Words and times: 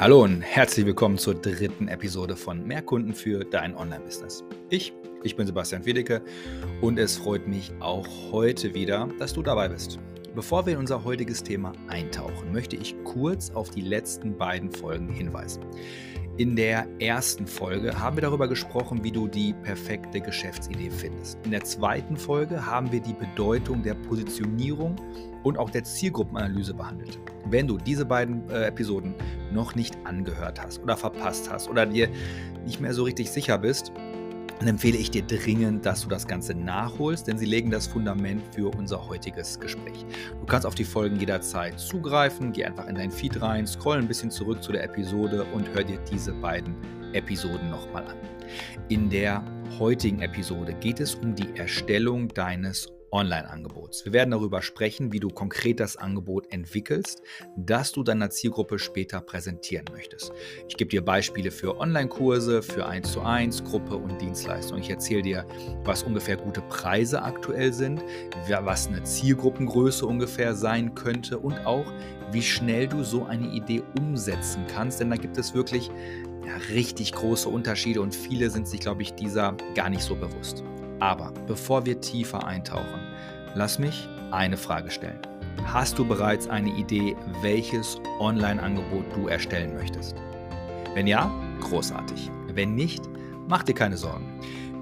Hallo 0.00 0.22
und 0.22 0.40
herzlich 0.40 0.86
willkommen 0.86 1.18
zur 1.18 1.34
dritten 1.34 1.88
Episode 1.88 2.34
von 2.34 2.66
Mehr 2.66 2.80
Kunden 2.80 3.12
für 3.12 3.44
dein 3.44 3.76
Online-Business. 3.76 4.42
Ich, 4.70 4.94
ich 5.22 5.36
bin 5.36 5.46
Sebastian 5.46 5.84
Wiedecke 5.84 6.22
und 6.80 6.98
es 6.98 7.18
freut 7.18 7.46
mich 7.46 7.70
auch 7.80 8.06
heute 8.32 8.72
wieder, 8.72 9.10
dass 9.18 9.34
du 9.34 9.42
dabei 9.42 9.68
bist. 9.68 9.98
Bevor 10.34 10.64
wir 10.64 10.74
in 10.74 10.78
unser 10.78 11.02
heutiges 11.04 11.42
Thema 11.42 11.72
eintauchen, 11.88 12.52
möchte 12.52 12.76
ich 12.76 12.94
kurz 13.02 13.50
auf 13.50 13.70
die 13.70 13.80
letzten 13.80 14.36
beiden 14.38 14.70
Folgen 14.70 15.08
hinweisen. 15.08 15.64
In 16.36 16.54
der 16.54 16.86
ersten 17.00 17.48
Folge 17.48 17.98
haben 17.98 18.16
wir 18.16 18.22
darüber 18.22 18.46
gesprochen, 18.46 19.02
wie 19.02 19.10
du 19.10 19.26
die 19.26 19.52
perfekte 19.52 20.20
Geschäftsidee 20.20 20.90
findest. 20.90 21.36
In 21.44 21.50
der 21.50 21.64
zweiten 21.64 22.16
Folge 22.16 22.64
haben 22.64 22.92
wir 22.92 23.00
die 23.00 23.12
Bedeutung 23.12 23.82
der 23.82 23.94
Positionierung 23.94 24.94
und 25.42 25.58
auch 25.58 25.68
der 25.68 25.82
Zielgruppenanalyse 25.82 26.74
behandelt. 26.74 27.18
Wenn 27.46 27.66
du 27.66 27.76
diese 27.76 28.04
beiden 28.04 28.48
äh, 28.50 28.66
Episoden 28.66 29.14
noch 29.52 29.74
nicht 29.74 29.98
angehört 30.04 30.62
hast 30.62 30.80
oder 30.80 30.96
verpasst 30.96 31.50
hast 31.50 31.68
oder 31.68 31.86
dir 31.86 32.08
nicht 32.64 32.80
mehr 32.80 32.94
so 32.94 33.02
richtig 33.02 33.30
sicher 33.30 33.58
bist, 33.58 33.92
dann 34.60 34.68
empfehle 34.68 34.98
ich 34.98 35.10
dir 35.10 35.22
dringend, 35.22 35.86
dass 35.86 36.02
du 36.02 36.08
das 36.10 36.26
Ganze 36.26 36.54
nachholst, 36.54 37.26
denn 37.26 37.38
sie 37.38 37.46
legen 37.46 37.70
das 37.70 37.86
Fundament 37.86 38.42
für 38.54 38.70
unser 38.76 39.08
heutiges 39.08 39.58
Gespräch. 39.58 40.04
Du 40.38 40.44
kannst 40.44 40.66
auf 40.66 40.74
die 40.74 40.84
Folgen 40.84 41.18
jederzeit 41.18 41.80
zugreifen, 41.80 42.52
geh 42.52 42.66
einfach 42.66 42.86
in 42.86 42.94
dein 42.94 43.10
Feed 43.10 43.40
rein, 43.40 43.66
scroll 43.66 43.96
ein 43.96 44.06
bisschen 44.06 44.30
zurück 44.30 44.62
zu 44.62 44.72
der 44.72 44.84
Episode 44.84 45.44
und 45.54 45.66
hör 45.72 45.82
dir 45.82 45.98
diese 46.10 46.32
beiden 46.32 46.74
Episoden 47.14 47.70
nochmal 47.70 48.06
an. 48.06 48.16
In 48.90 49.08
der 49.08 49.42
heutigen 49.78 50.20
Episode 50.20 50.74
geht 50.74 51.00
es 51.00 51.14
um 51.14 51.34
die 51.34 51.56
Erstellung 51.56 52.28
deines 52.28 52.86
Online-Angebots. 53.12 54.04
Wir 54.04 54.12
werden 54.12 54.30
darüber 54.30 54.62
sprechen, 54.62 55.12
wie 55.12 55.20
du 55.20 55.28
konkret 55.28 55.80
das 55.80 55.96
Angebot 55.96 56.52
entwickelst, 56.52 57.22
das 57.56 57.92
du 57.92 58.02
deiner 58.02 58.30
Zielgruppe 58.30 58.78
später 58.78 59.20
präsentieren 59.20 59.86
möchtest. 59.92 60.32
Ich 60.68 60.76
gebe 60.76 60.90
dir 60.90 61.04
Beispiele 61.04 61.50
für 61.50 61.78
Online-Kurse, 61.78 62.62
für 62.62 62.86
1 62.86 63.12
zu 63.12 63.20
1, 63.20 63.64
Gruppe 63.64 63.96
und 63.96 64.20
Dienstleistung. 64.20 64.78
Ich 64.78 64.90
erzähle 64.90 65.22
dir, 65.22 65.46
was 65.84 66.02
ungefähr 66.02 66.36
gute 66.36 66.62
Preise 66.62 67.22
aktuell 67.22 67.72
sind, 67.72 68.02
was 68.48 68.88
eine 68.88 69.02
Zielgruppengröße 69.02 70.06
ungefähr 70.06 70.54
sein 70.54 70.94
könnte 70.94 71.38
und 71.38 71.66
auch, 71.66 71.86
wie 72.32 72.42
schnell 72.42 72.86
du 72.86 73.02
so 73.02 73.24
eine 73.24 73.48
Idee 73.48 73.82
umsetzen 73.98 74.64
kannst, 74.72 75.00
denn 75.00 75.10
da 75.10 75.16
gibt 75.16 75.36
es 75.36 75.52
wirklich 75.54 75.90
ja, 76.46 76.56
richtig 76.72 77.12
große 77.12 77.48
Unterschiede 77.48 78.00
und 78.00 78.14
viele 78.14 78.50
sind 78.50 78.68
sich, 78.68 78.80
glaube 78.80 79.02
ich, 79.02 79.14
dieser 79.14 79.56
gar 79.74 79.90
nicht 79.90 80.02
so 80.02 80.14
bewusst. 80.14 80.62
Aber 81.00 81.32
bevor 81.46 81.86
wir 81.86 82.00
tiefer 82.00 82.46
eintauchen, 82.46 83.00
lass 83.54 83.78
mich 83.78 84.08
eine 84.30 84.56
Frage 84.56 84.90
stellen. 84.90 85.18
Hast 85.64 85.98
du 85.98 86.06
bereits 86.06 86.48
eine 86.48 86.70
Idee, 86.70 87.16
welches 87.42 87.98
Online-Angebot 88.18 89.04
du 89.14 89.28
erstellen 89.28 89.74
möchtest? 89.74 90.16
Wenn 90.94 91.06
ja, 91.06 91.30
großartig. 91.60 92.30
Wenn 92.54 92.74
nicht, 92.74 93.02
mach 93.48 93.62
dir 93.62 93.74
keine 93.74 93.96
Sorgen. 93.96 94.26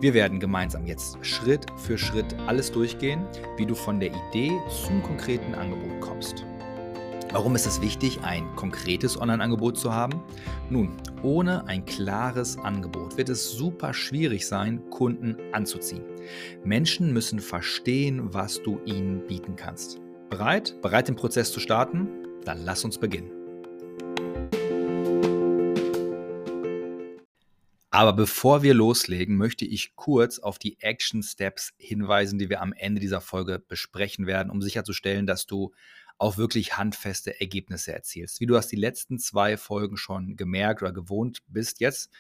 Wir 0.01 0.15
werden 0.15 0.39
gemeinsam 0.39 0.87
jetzt 0.87 1.19
Schritt 1.23 1.67
für 1.77 1.99
Schritt 1.99 2.35
alles 2.47 2.71
durchgehen, 2.71 3.27
wie 3.57 3.67
du 3.67 3.75
von 3.75 3.99
der 3.99 4.11
Idee 4.11 4.53
zum 4.87 5.03
konkreten 5.03 5.55
Angebot 5.55 6.01
kommst. 6.01 6.45
Warum 7.31 7.55
ist 7.55 7.67
es 7.67 7.83
wichtig, 7.83 8.21
ein 8.23 8.57
konkretes 8.57 9.21
Online-Angebot 9.21 9.77
zu 9.77 9.93
haben? 9.93 10.23
Nun, 10.71 10.97
ohne 11.23 11.67
ein 11.67 11.85
klares 11.85 12.57
Angebot 12.57 13.19
wird 13.19 13.29
es 13.29 13.53
super 13.53 13.93
schwierig 13.93 14.47
sein, 14.47 14.89
Kunden 14.89 15.37
anzuziehen. 15.53 16.05
Menschen 16.65 17.13
müssen 17.13 17.39
verstehen, 17.39 18.33
was 18.33 18.63
du 18.63 18.81
ihnen 18.87 19.27
bieten 19.27 19.57
kannst. 19.57 20.01
Bereit? 20.31 20.81
Bereit, 20.81 21.09
den 21.09 21.17
Prozess 21.17 21.53
zu 21.53 21.61
starten? 21.61 22.09
Dann 22.47 22.65
lass 22.65 22.83
uns 22.83 22.97
beginnen. 22.97 23.31
Aber 27.91 28.15
bevor 28.15 28.63
wir 28.63 28.73
loslegen, 28.73 29.37
möchte 29.37 29.67
ich 29.67 29.97
kurz 29.97 30.39
auf 30.39 30.59
die 30.59 30.79
Action 30.81 31.23
Steps 31.23 31.73
hinweisen, 31.77 32.39
die 32.39 32.49
wir 32.49 32.63
am 32.63 32.73
Ende 32.73 33.01
dieser 33.01 33.21
Folge 33.21 33.59
besprechen 33.59 34.27
werden, 34.27 34.51
um 34.51 34.63
sicherzustellen, 34.63 35.27
dass 35.27 35.47
du 35.47 35.73
auch 36.19 36.37
wirklich 36.37 36.77
handfeste 36.77 37.41
Ergebnisse 37.41 37.93
erzielst. 37.93 38.41
Wie 38.41 38.47
du 38.47 38.57
hast 38.57 38.69
die 38.69 38.77
letzten 38.77 39.19
zwei 39.19 39.57
Folgen 39.57 39.97
schon 39.97 40.37
gemerkt 40.37 40.83
oder 40.83 40.93
gewohnt 40.93 41.43
bist 41.47 41.81
jetzt, 41.81 42.11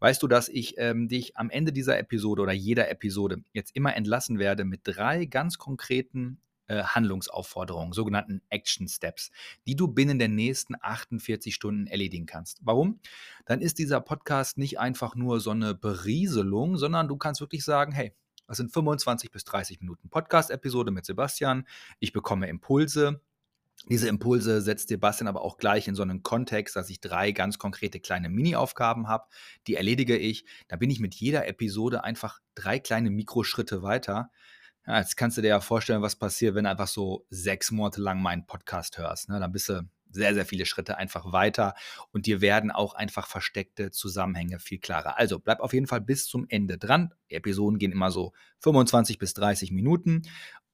weißt 0.00 0.22
du, 0.22 0.28
dass 0.28 0.48
ich 0.48 0.74
ähm, 0.78 1.08
dich 1.08 1.36
am 1.36 1.50
Ende 1.50 1.72
dieser 1.72 1.98
Episode 1.98 2.42
oder 2.42 2.52
jeder 2.52 2.90
Episode 2.90 3.42
jetzt 3.52 3.74
immer 3.76 3.96
entlassen 3.96 4.38
werde 4.38 4.64
mit 4.64 4.80
drei 4.84 5.24
ganz 5.24 5.56
konkreten 5.56 6.40
äh, 6.66 6.82
Handlungsaufforderungen, 6.82 7.92
sogenannten 7.92 8.40
Action 8.48 8.88
Steps, 8.88 9.30
die 9.66 9.76
du 9.76 9.86
binnen 9.86 10.18
der 10.18 10.28
nächsten 10.28 10.74
48 10.80 11.54
Stunden 11.54 11.86
erledigen 11.86 12.26
kannst. 12.26 12.60
Warum? 12.62 13.00
Dann 13.44 13.60
ist 13.60 13.78
dieser 13.78 14.00
Podcast 14.00 14.58
nicht 14.58 14.78
einfach 14.78 15.14
nur 15.14 15.40
so 15.40 15.50
eine 15.50 15.74
Berieselung, 15.74 16.76
sondern 16.76 17.06
du 17.06 17.16
kannst 17.16 17.40
wirklich 17.40 17.64
sagen, 17.64 17.92
hey, 17.92 18.12
das 18.46 18.56
sind 18.58 18.72
25 18.72 19.30
bis 19.30 19.44
30 19.44 19.80
Minuten 19.80 20.10
Podcast-Episode 20.10 20.90
mit 20.90 21.06
Sebastian. 21.06 21.66
Ich 21.98 22.12
bekomme 22.12 22.48
Impulse, 22.48 23.20
diese 23.88 24.08
Impulse 24.08 24.60
setzt 24.62 24.88
Sebastian 24.88 25.28
aber 25.28 25.42
auch 25.42 25.58
gleich 25.58 25.88
in 25.88 25.94
so 25.94 26.02
einen 26.02 26.22
Kontext, 26.22 26.74
dass 26.74 26.88
ich 26.88 27.00
drei 27.00 27.32
ganz 27.32 27.58
konkrete 27.58 28.00
kleine 28.00 28.30
Mini-Aufgaben 28.30 29.08
habe, 29.08 29.26
die 29.66 29.74
erledige 29.74 30.16
ich. 30.16 30.46
Da 30.68 30.76
bin 30.76 30.90
ich 30.90 31.00
mit 31.00 31.14
jeder 31.14 31.46
Episode 31.46 32.02
einfach 32.02 32.40
drei 32.54 32.78
kleine 32.78 33.10
Mikroschritte 33.10 33.82
weiter. 33.82 34.30
Ja, 34.86 34.98
jetzt 34.98 35.16
kannst 35.16 35.36
du 35.36 35.42
dir 35.42 35.48
ja 35.48 35.60
vorstellen, 35.60 36.02
was 36.02 36.16
passiert, 36.16 36.54
wenn 36.54 36.64
du 36.64 36.70
einfach 36.70 36.88
so 36.88 37.26
sechs 37.30 37.70
Monate 37.70 38.00
lang 38.00 38.20
meinen 38.20 38.46
Podcast 38.46 38.98
hörst. 38.98 39.28
Ne? 39.28 39.40
Dann 39.40 39.52
bist 39.52 39.68
du 39.68 39.82
sehr, 40.14 40.34
sehr 40.34 40.46
viele 40.46 40.64
Schritte 40.64 40.96
einfach 40.96 41.32
weiter 41.32 41.74
und 42.12 42.26
dir 42.26 42.40
werden 42.40 42.70
auch 42.70 42.94
einfach 42.94 43.26
versteckte 43.26 43.90
Zusammenhänge 43.90 44.60
viel 44.60 44.78
klarer. 44.78 45.18
Also 45.18 45.38
bleib 45.38 45.60
auf 45.60 45.72
jeden 45.72 45.86
Fall 45.86 46.00
bis 46.00 46.26
zum 46.26 46.46
Ende 46.48 46.78
dran. 46.78 47.12
Die 47.30 47.34
Episoden 47.34 47.78
gehen 47.78 47.92
immer 47.92 48.10
so 48.10 48.32
25 48.60 49.18
bis 49.18 49.34
30 49.34 49.72
Minuten 49.72 50.22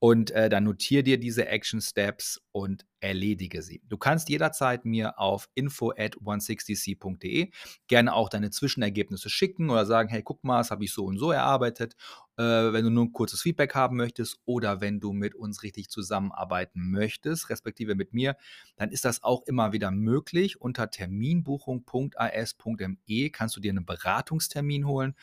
und 0.02 0.30
äh, 0.30 0.48
dann 0.48 0.64
notiere 0.64 1.02
dir 1.02 1.20
diese 1.20 1.46
Action 1.46 1.82
Steps 1.82 2.40
und 2.52 2.86
erledige 3.00 3.60
sie. 3.60 3.82
Du 3.86 3.98
kannst 3.98 4.30
jederzeit 4.30 4.86
mir 4.86 5.18
auf 5.18 5.50
info 5.54 5.90
at 5.90 6.16
160c.de 6.16 7.50
gerne 7.86 8.14
auch 8.14 8.30
deine 8.30 8.48
Zwischenergebnisse 8.50 9.28
schicken 9.28 9.68
oder 9.68 9.84
sagen, 9.84 10.08
hey, 10.08 10.22
guck 10.22 10.42
mal, 10.42 10.56
das 10.58 10.70
habe 10.70 10.84
ich 10.84 10.94
so 10.94 11.04
und 11.04 11.18
so 11.18 11.32
erarbeitet. 11.32 11.96
Äh, 12.38 12.42
wenn 12.42 12.84
du 12.84 12.90
nur 12.90 13.04
ein 13.04 13.12
kurzes 13.12 13.42
Feedback 13.42 13.74
haben 13.74 13.98
möchtest 13.98 14.40
oder 14.46 14.80
wenn 14.80 15.00
du 15.00 15.12
mit 15.12 15.34
uns 15.34 15.62
richtig 15.62 15.90
zusammenarbeiten 15.90 16.90
möchtest, 16.90 17.50
respektive 17.50 17.94
mit 17.94 18.14
mir, 18.14 18.38
dann 18.76 18.92
ist 18.92 19.04
das 19.04 19.22
auch 19.22 19.42
immer 19.46 19.72
wieder 19.72 19.90
möglich. 19.90 20.62
Unter 20.62 20.90
terminbuchung.as.me 20.90 23.30
kannst 23.30 23.54
du 23.54 23.60
dir 23.60 23.70
einen 23.70 23.84
Beratungstermin 23.84 24.86
holen 24.86 25.14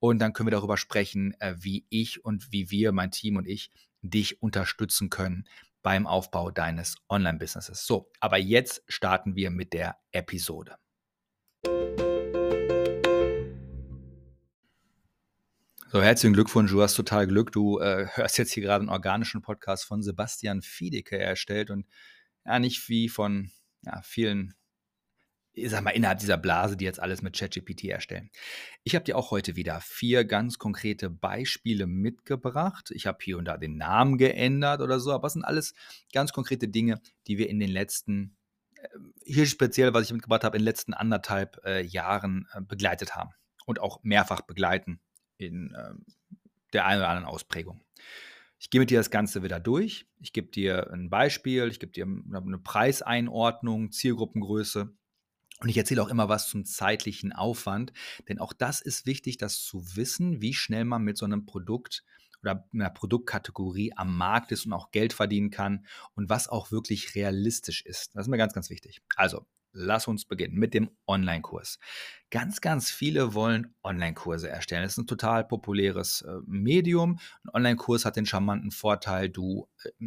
und 0.00 0.18
dann 0.18 0.32
können 0.32 0.48
wir 0.48 0.56
darüber 0.56 0.76
sprechen, 0.76 1.36
äh, 1.38 1.54
wie 1.56 1.86
ich 1.88 2.24
und 2.24 2.50
wie 2.50 2.72
wir, 2.72 2.90
mein 2.90 3.12
Team 3.12 3.36
und 3.36 3.46
ich, 3.46 3.70
dich 4.10 4.42
unterstützen 4.42 5.10
können 5.10 5.48
beim 5.82 6.06
Aufbau 6.06 6.50
deines 6.50 6.96
Online-Businesses. 7.08 7.86
So, 7.86 8.10
aber 8.20 8.38
jetzt 8.38 8.82
starten 8.88 9.36
wir 9.36 9.50
mit 9.50 9.72
der 9.72 9.96
Episode. 10.12 10.76
So, 15.94 16.02
herzlichen 16.02 16.34
Glückwunsch, 16.34 16.72
du 16.72 16.82
hast 16.82 16.94
total 16.94 17.26
Glück. 17.26 17.52
Du 17.52 17.78
äh, 17.78 18.08
hörst 18.14 18.38
jetzt 18.38 18.52
hier 18.52 18.62
gerade 18.62 18.82
einen 18.82 18.88
organischen 18.88 19.42
Podcast 19.42 19.84
von 19.84 20.02
Sebastian 20.02 20.60
Fiedeke 20.62 21.18
erstellt 21.18 21.70
und 21.70 21.86
ja, 22.44 22.58
nicht 22.58 22.88
wie 22.88 23.08
von 23.08 23.50
ja, 23.82 24.02
vielen 24.02 24.54
ich 25.54 25.70
sag 25.70 25.82
mal, 25.82 25.90
innerhalb 25.90 26.18
dieser 26.18 26.36
Blase, 26.36 26.76
die 26.76 26.84
jetzt 26.84 27.00
alles 27.00 27.22
mit 27.22 27.36
ChatGPT 27.38 27.84
erstellen. 27.84 28.30
Ich 28.82 28.94
habe 28.94 29.04
dir 29.04 29.16
auch 29.16 29.30
heute 29.30 29.56
wieder 29.56 29.80
vier 29.80 30.24
ganz 30.24 30.58
konkrete 30.58 31.10
Beispiele 31.10 31.86
mitgebracht. 31.86 32.90
Ich 32.90 33.06
habe 33.06 33.18
hier 33.22 33.38
und 33.38 33.44
da 33.44 33.56
den 33.56 33.76
Namen 33.76 34.18
geändert 34.18 34.80
oder 34.80 34.98
so, 34.98 35.12
aber 35.12 35.28
es 35.28 35.34
sind 35.34 35.44
alles 35.44 35.74
ganz 36.12 36.32
konkrete 36.32 36.68
Dinge, 36.68 37.00
die 37.28 37.38
wir 37.38 37.48
in 37.48 37.60
den 37.60 37.70
letzten, 37.70 38.36
äh, 38.74 38.88
hier 39.24 39.46
speziell, 39.46 39.94
was 39.94 40.06
ich 40.06 40.12
mitgebracht 40.12 40.44
habe, 40.44 40.56
in 40.56 40.62
den 40.62 40.66
letzten 40.66 40.92
anderthalb 40.92 41.60
äh, 41.64 41.82
Jahren 41.82 42.48
äh, 42.52 42.60
begleitet 42.60 43.14
haben 43.14 43.30
und 43.64 43.80
auch 43.80 44.02
mehrfach 44.02 44.40
begleiten 44.40 45.00
in 45.38 45.72
äh, 45.72 45.94
der 46.72 46.86
einen 46.86 47.00
oder 47.00 47.10
anderen 47.10 47.28
Ausprägung. 47.28 47.80
Ich 48.58 48.70
gehe 48.70 48.80
mit 48.80 48.90
dir 48.90 48.98
das 48.98 49.10
Ganze 49.10 49.42
wieder 49.42 49.60
durch. 49.60 50.06
Ich 50.20 50.32
gebe 50.32 50.48
dir 50.48 50.90
ein 50.90 51.10
Beispiel, 51.10 51.68
ich 51.68 51.78
gebe 51.78 51.92
dir 51.92 52.06
eine 52.06 52.58
Preiseinordnung, 52.58 53.92
Zielgruppengröße 53.92 54.96
und 55.60 55.68
ich 55.68 55.76
erzähle 55.76 56.02
auch 56.02 56.08
immer 56.08 56.28
was 56.28 56.48
zum 56.48 56.64
zeitlichen 56.64 57.32
Aufwand, 57.32 57.92
denn 58.28 58.38
auch 58.38 58.52
das 58.52 58.80
ist 58.80 59.06
wichtig, 59.06 59.38
das 59.38 59.62
zu 59.62 59.96
wissen, 59.96 60.42
wie 60.42 60.54
schnell 60.54 60.84
man 60.84 61.02
mit 61.02 61.16
so 61.16 61.24
einem 61.24 61.46
Produkt 61.46 62.04
oder 62.42 62.68
einer 62.74 62.90
Produktkategorie 62.90 63.92
am 63.96 64.16
Markt 64.16 64.52
ist 64.52 64.66
und 64.66 64.72
auch 64.72 64.90
Geld 64.90 65.12
verdienen 65.12 65.50
kann 65.50 65.86
und 66.14 66.28
was 66.28 66.48
auch 66.48 66.70
wirklich 66.70 67.14
realistisch 67.14 67.82
ist. 67.86 68.14
Das 68.14 68.26
ist 68.26 68.30
mir 68.30 68.36
ganz, 68.36 68.52
ganz 68.52 68.68
wichtig. 68.68 69.00
Also, 69.16 69.46
lass 69.72 70.06
uns 70.06 70.24
beginnen 70.24 70.58
mit 70.58 70.74
dem 70.74 70.90
Online-Kurs. 71.06 71.78
Ganz, 72.30 72.60
ganz 72.60 72.90
viele 72.90 73.34
wollen 73.34 73.74
Online-Kurse 73.82 74.48
erstellen. 74.48 74.82
Das 74.82 74.92
ist 74.92 74.98
ein 74.98 75.06
total 75.06 75.44
populäres 75.44 76.22
äh, 76.22 76.38
Medium. 76.46 77.18
Ein 77.44 77.50
Online-Kurs 77.54 78.04
hat 78.04 78.16
den 78.16 78.26
charmanten 78.26 78.70
Vorteil, 78.70 79.28
du 79.28 79.68
äh, 79.84 80.04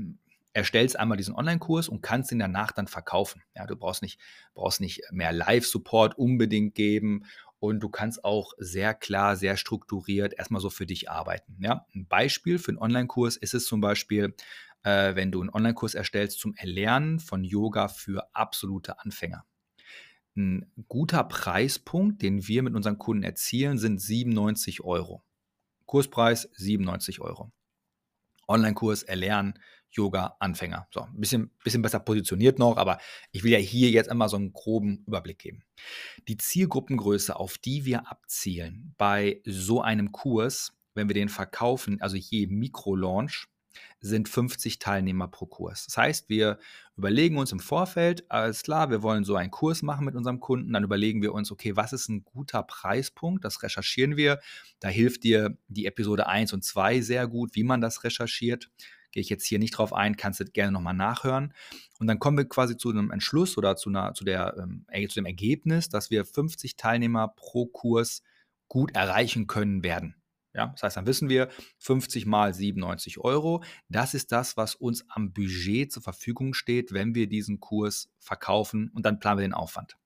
erstellst 0.57 0.99
einmal 0.99 1.17
diesen 1.17 1.35
Online-Kurs 1.35 1.87
und 1.87 2.01
kannst 2.01 2.31
ihn 2.31 2.39
danach 2.39 2.71
dann 2.71 2.87
verkaufen. 2.87 3.43
Ja, 3.55 3.67
du 3.67 3.75
brauchst 3.75 4.01
nicht, 4.01 4.19
brauchst 4.55 4.81
nicht 4.81 5.01
mehr 5.11 5.31
Live-Support 5.31 6.17
unbedingt 6.17 6.73
geben 6.73 7.25
und 7.59 7.79
du 7.79 7.89
kannst 7.89 8.25
auch 8.25 8.53
sehr 8.57 8.95
klar, 8.95 9.35
sehr 9.35 9.55
strukturiert 9.55 10.33
erstmal 10.33 10.59
so 10.59 10.71
für 10.71 10.87
dich 10.87 11.11
arbeiten. 11.11 11.57
Ja, 11.59 11.85
ein 11.93 12.07
Beispiel 12.07 12.57
für 12.57 12.69
einen 12.69 12.79
Online-Kurs 12.79 13.37
ist 13.37 13.53
es 13.53 13.67
zum 13.67 13.81
Beispiel, 13.81 14.33
äh, 14.81 15.13
wenn 15.13 15.31
du 15.31 15.41
einen 15.41 15.51
Online-Kurs 15.51 15.93
erstellst 15.93 16.39
zum 16.39 16.55
Erlernen 16.55 17.19
von 17.19 17.43
Yoga 17.43 17.87
für 17.87 18.27
absolute 18.33 18.99
Anfänger. 18.99 19.45
Ein 20.35 20.71
guter 20.87 21.23
Preispunkt, 21.23 22.23
den 22.23 22.47
wir 22.47 22.63
mit 22.63 22.73
unseren 22.73 22.97
Kunden 22.97 23.23
erzielen, 23.23 23.77
sind 23.77 24.01
97 24.01 24.81
Euro. 24.81 25.23
Kurspreis 25.85 26.49
97 26.53 27.21
Euro. 27.21 27.51
Online-Kurs 28.47 29.03
erlernen, 29.03 29.59
Yoga, 29.91 30.35
Anfänger. 30.39 30.87
So, 30.91 31.01
ein 31.01 31.19
bisschen, 31.19 31.51
bisschen 31.63 31.81
besser 31.81 31.99
positioniert 31.99 32.59
noch, 32.59 32.77
aber 32.77 32.99
ich 33.31 33.43
will 33.43 33.51
ja 33.51 33.57
hier 33.57 33.89
jetzt 33.89 34.09
einmal 34.09 34.29
so 34.29 34.37
einen 34.37 34.53
groben 34.53 35.03
Überblick 35.07 35.39
geben. 35.39 35.63
Die 36.27 36.37
Zielgruppengröße, 36.37 37.35
auf 37.35 37.57
die 37.57 37.85
wir 37.85 38.09
abzielen 38.09 38.93
bei 38.97 39.41
so 39.45 39.81
einem 39.81 40.11
Kurs, 40.11 40.73
wenn 40.93 41.09
wir 41.09 41.13
den 41.13 41.29
verkaufen, 41.29 42.01
also 42.01 42.15
je 42.15 42.47
Mikro-Launch, 42.47 43.47
sind 43.99 44.29
50 44.29 44.79
Teilnehmer 44.79 45.27
pro 45.27 45.45
Kurs. 45.45 45.85
Das 45.85 45.97
heißt, 45.97 46.29
wir 46.29 46.59
überlegen 46.95 47.37
uns 47.37 47.51
im 47.51 47.59
Vorfeld, 47.59 48.29
alles 48.29 48.63
klar, 48.63 48.89
wir 48.89 49.03
wollen 49.03 49.23
so 49.23 49.35
einen 49.35 49.51
Kurs 49.51 49.81
machen 49.81 50.05
mit 50.05 50.15
unserem 50.15 50.39
Kunden, 50.39 50.73
dann 50.73 50.83
überlegen 50.83 51.21
wir 51.21 51.33
uns, 51.33 51.51
okay, 51.51 51.75
was 51.75 51.93
ist 51.93 52.09
ein 52.09 52.23
guter 52.23 52.63
Preispunkt? 52.63 53.45
Das 53.45 53.63
recherchieren 53.63 54.17
wir. 54.17 54.39
Da 54.79 54.89
hilft 54.89 55.23
dir 55.23 55.57
die 55.67 55.85
Episode 55.85 56.27
1 56.27 56.53
und 56.53 56.63
2 56.63 57.01
sehr 57.01 57.27
gut, 57.27 57.55
wie 57.55 57.63
man 57.63 57.81
das 57.81 58.03
recherchiert. 58.03 58.69
Gehe 59.17 59.23
ich 59.23 59.29
jetzt 59.29 59.47
hier 59.47 59.57
nicht 59.57 59.71
drauf 59.71 59.93
ein, 59.93 60.15
kannst 60.15 60.41
du 60.41 60.45
gerne 60.45 60.71
nochmal 60.71 60.93
nachhören. 60.93 61.51
Und 61.97 62.05
dann 62.05 62.19
kommen 62.19 62.37
wir 62.37 62.47
quasi 62.47 62.77
zu 62.77 62.91
einem 62.91 63.09
Entschluss 63.09 63.57
oder 63.57 63.75
zu, 63.75 63.89
einer, 63.89 64.13
zu, 64.13 64.23
der, 64.23 64.55
ähm, 64.59 64.85
zu 65.09 65.15
dem 65.15 65.25
Ergebnis, 65.25 65.89
dass 65.89 66.11
wir 66.11 66.23
50 66.23 66.75
Teilnehmer 66.75 67.29
pro 67.29 67.65
Kurs 67.65 68.21
gut 68.67 68.95
erreichen 68.95 69.47
können 69.47 69.83
werden. 69.83 70.21
Ja, 70.53 70.67
das 70.67 70.83
heißt, 70.83 70.97
dann 70.97 71.07
wissen 71.07 71.29
wir 71.29 71.49
50 71.79 72.27
mal 72.27 72.53
97 72.53 73.17
Euro. 73.17 73.63
Das 73.89 74.13
ist 74.13 74.31
das, 74.31 74.55
was 74.55 74.75
uns 74.75 75.03
am 75.09 75.33
Budget 75.33 75.91
zur 75.91 76.03
Verfügung 76.03 76.53
steht, 76.53 76.93
wenn 76.93 77.15
wir 77.15 77.25
diesen 77.25 77.59
Kurs 77.59 78.11
verkaufen 78.19 78.91
und 78.93 79.03
dann 79.03 79.17
planen 79.17 79.39
wir 79.39 79.47
den 79.47 79.53
Aufwand. 79.55 79.97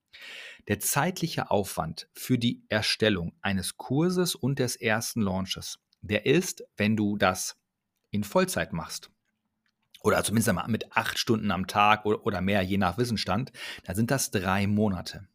Der 0.69 0.80
zeitliche 0.80 1.52
Aufwand 1.52 2.07
für 2.14 2.38
die 2.38 2.64
Erstellung 2.69 3.34
eines 3.42 3.75
Kurses 3.75 4.36
und 4.36 4.60
des 4.60 4.78
ersten 4.78 5.19
Launches, 5.19 5.80
der 6.00 6.25
ist, 6.25 6.64
wenn 6.78 6.96
du 6.96 7.18
das 7.18 7.61
in 8.12 8.24
Vollzeit 8.24 8.74
machst, 8.74 9.10
oder 10.04 10.24
zumindest 10.24 10.68
mit 10.68 10.96
acht 10.96 11.19
Stunden 11.19 11.52
am 11.52 11.68
Tag 11.68 12.06
oder 12.06 12.42
mehr, 12.42 12.62
je 12.62 12.78
nach 12.78 12.98
Wissensstand, 12.98 13.52
dann 13.84 13.96
sind 13.96 14.12
das 14.12 14.31
drei 14.31 14.68
Monate. 14.68 15.28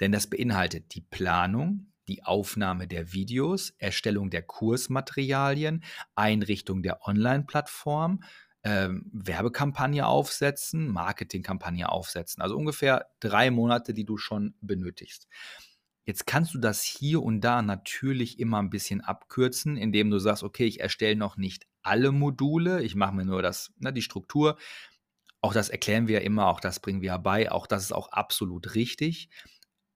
Denn 0.00 0.12
das 0.12 0.28
beinhaltet 0.28 0.94
die 0.94 1.00
Planung, 1.00 1.86
die 2.06 2.22
Aufnahme 2.22 2.86
der 2.86 3.14
Videos, 3.14 3.70
Erstellung 3.78 4.28
der 4.28 4.42
Kursmaterialien, 4.42 5.82
Einrichtung 6.14 6.82
der 6.82 7.06
Online-Plattform, 7.06 8.22
ähm, 8.62 9.10
Werbekampagne 9.12 10.06
aufsetzen, 10.06 10.88
Marketingkampagne 10.88 11.88
aufsetzen. 11.88 12.42
Also 12.42 12.56
ungefähr 12.56 13.06
drei 13.20 13.50
Monate, 13.50 13.94
die 13.94 14.04
du 14.04 14.18
schon 14.18 14.54
benötigst. 14.60 15.28
Jetzt 16.04 16.26
kannst 16.26 16.52
du 16.52 16.58
das 16.58 16.82
hier 16.82 17.22
und 17.22 17.40
da 17.40 17.62
natürlich 17.62 18.38
immer 18.38 18.58
ein 18.58 18.68
bisschen 18.68 19.00
abkürzen, 19.00 19.78
indem 19.78 20.10
du 20.10 20.18
sagst, 20.18 20.42
okay, 20.42 20.66
ich 20.66 20.80
erstelle 20.80 21.16
noch 21.16 21.38
nicht 21.38 21.66
alle 21.84 22.12
Module, 22.12 22.82
ich 22.82 22.94
mache 22.94 23.14
mir 23.14 23.24
nur 23.24 23.42
das, 23.42 23.72
ne, 23.78 23.92
die 23.92 24.02
Struktur. 24.02 24.56
Auch 25.40 25.52
das 25.52 25.68
erklären 25.68 26.08
wir 26.08 26.20
ja 26.20 26.24
immer, 26.24 26.46
auch 26.46 26.60
das 26.60 26.80
bringen 26.80 27.02
wir 27.02 27.08
ja 27.08 27.18
bei, 27.18 27.52
auch 27.52 27.66
das 27.66 27.84
ist 27.84 27.92
auch 27.92 28.08
absolut 28.08 28.74
richtig. 28.74 29.28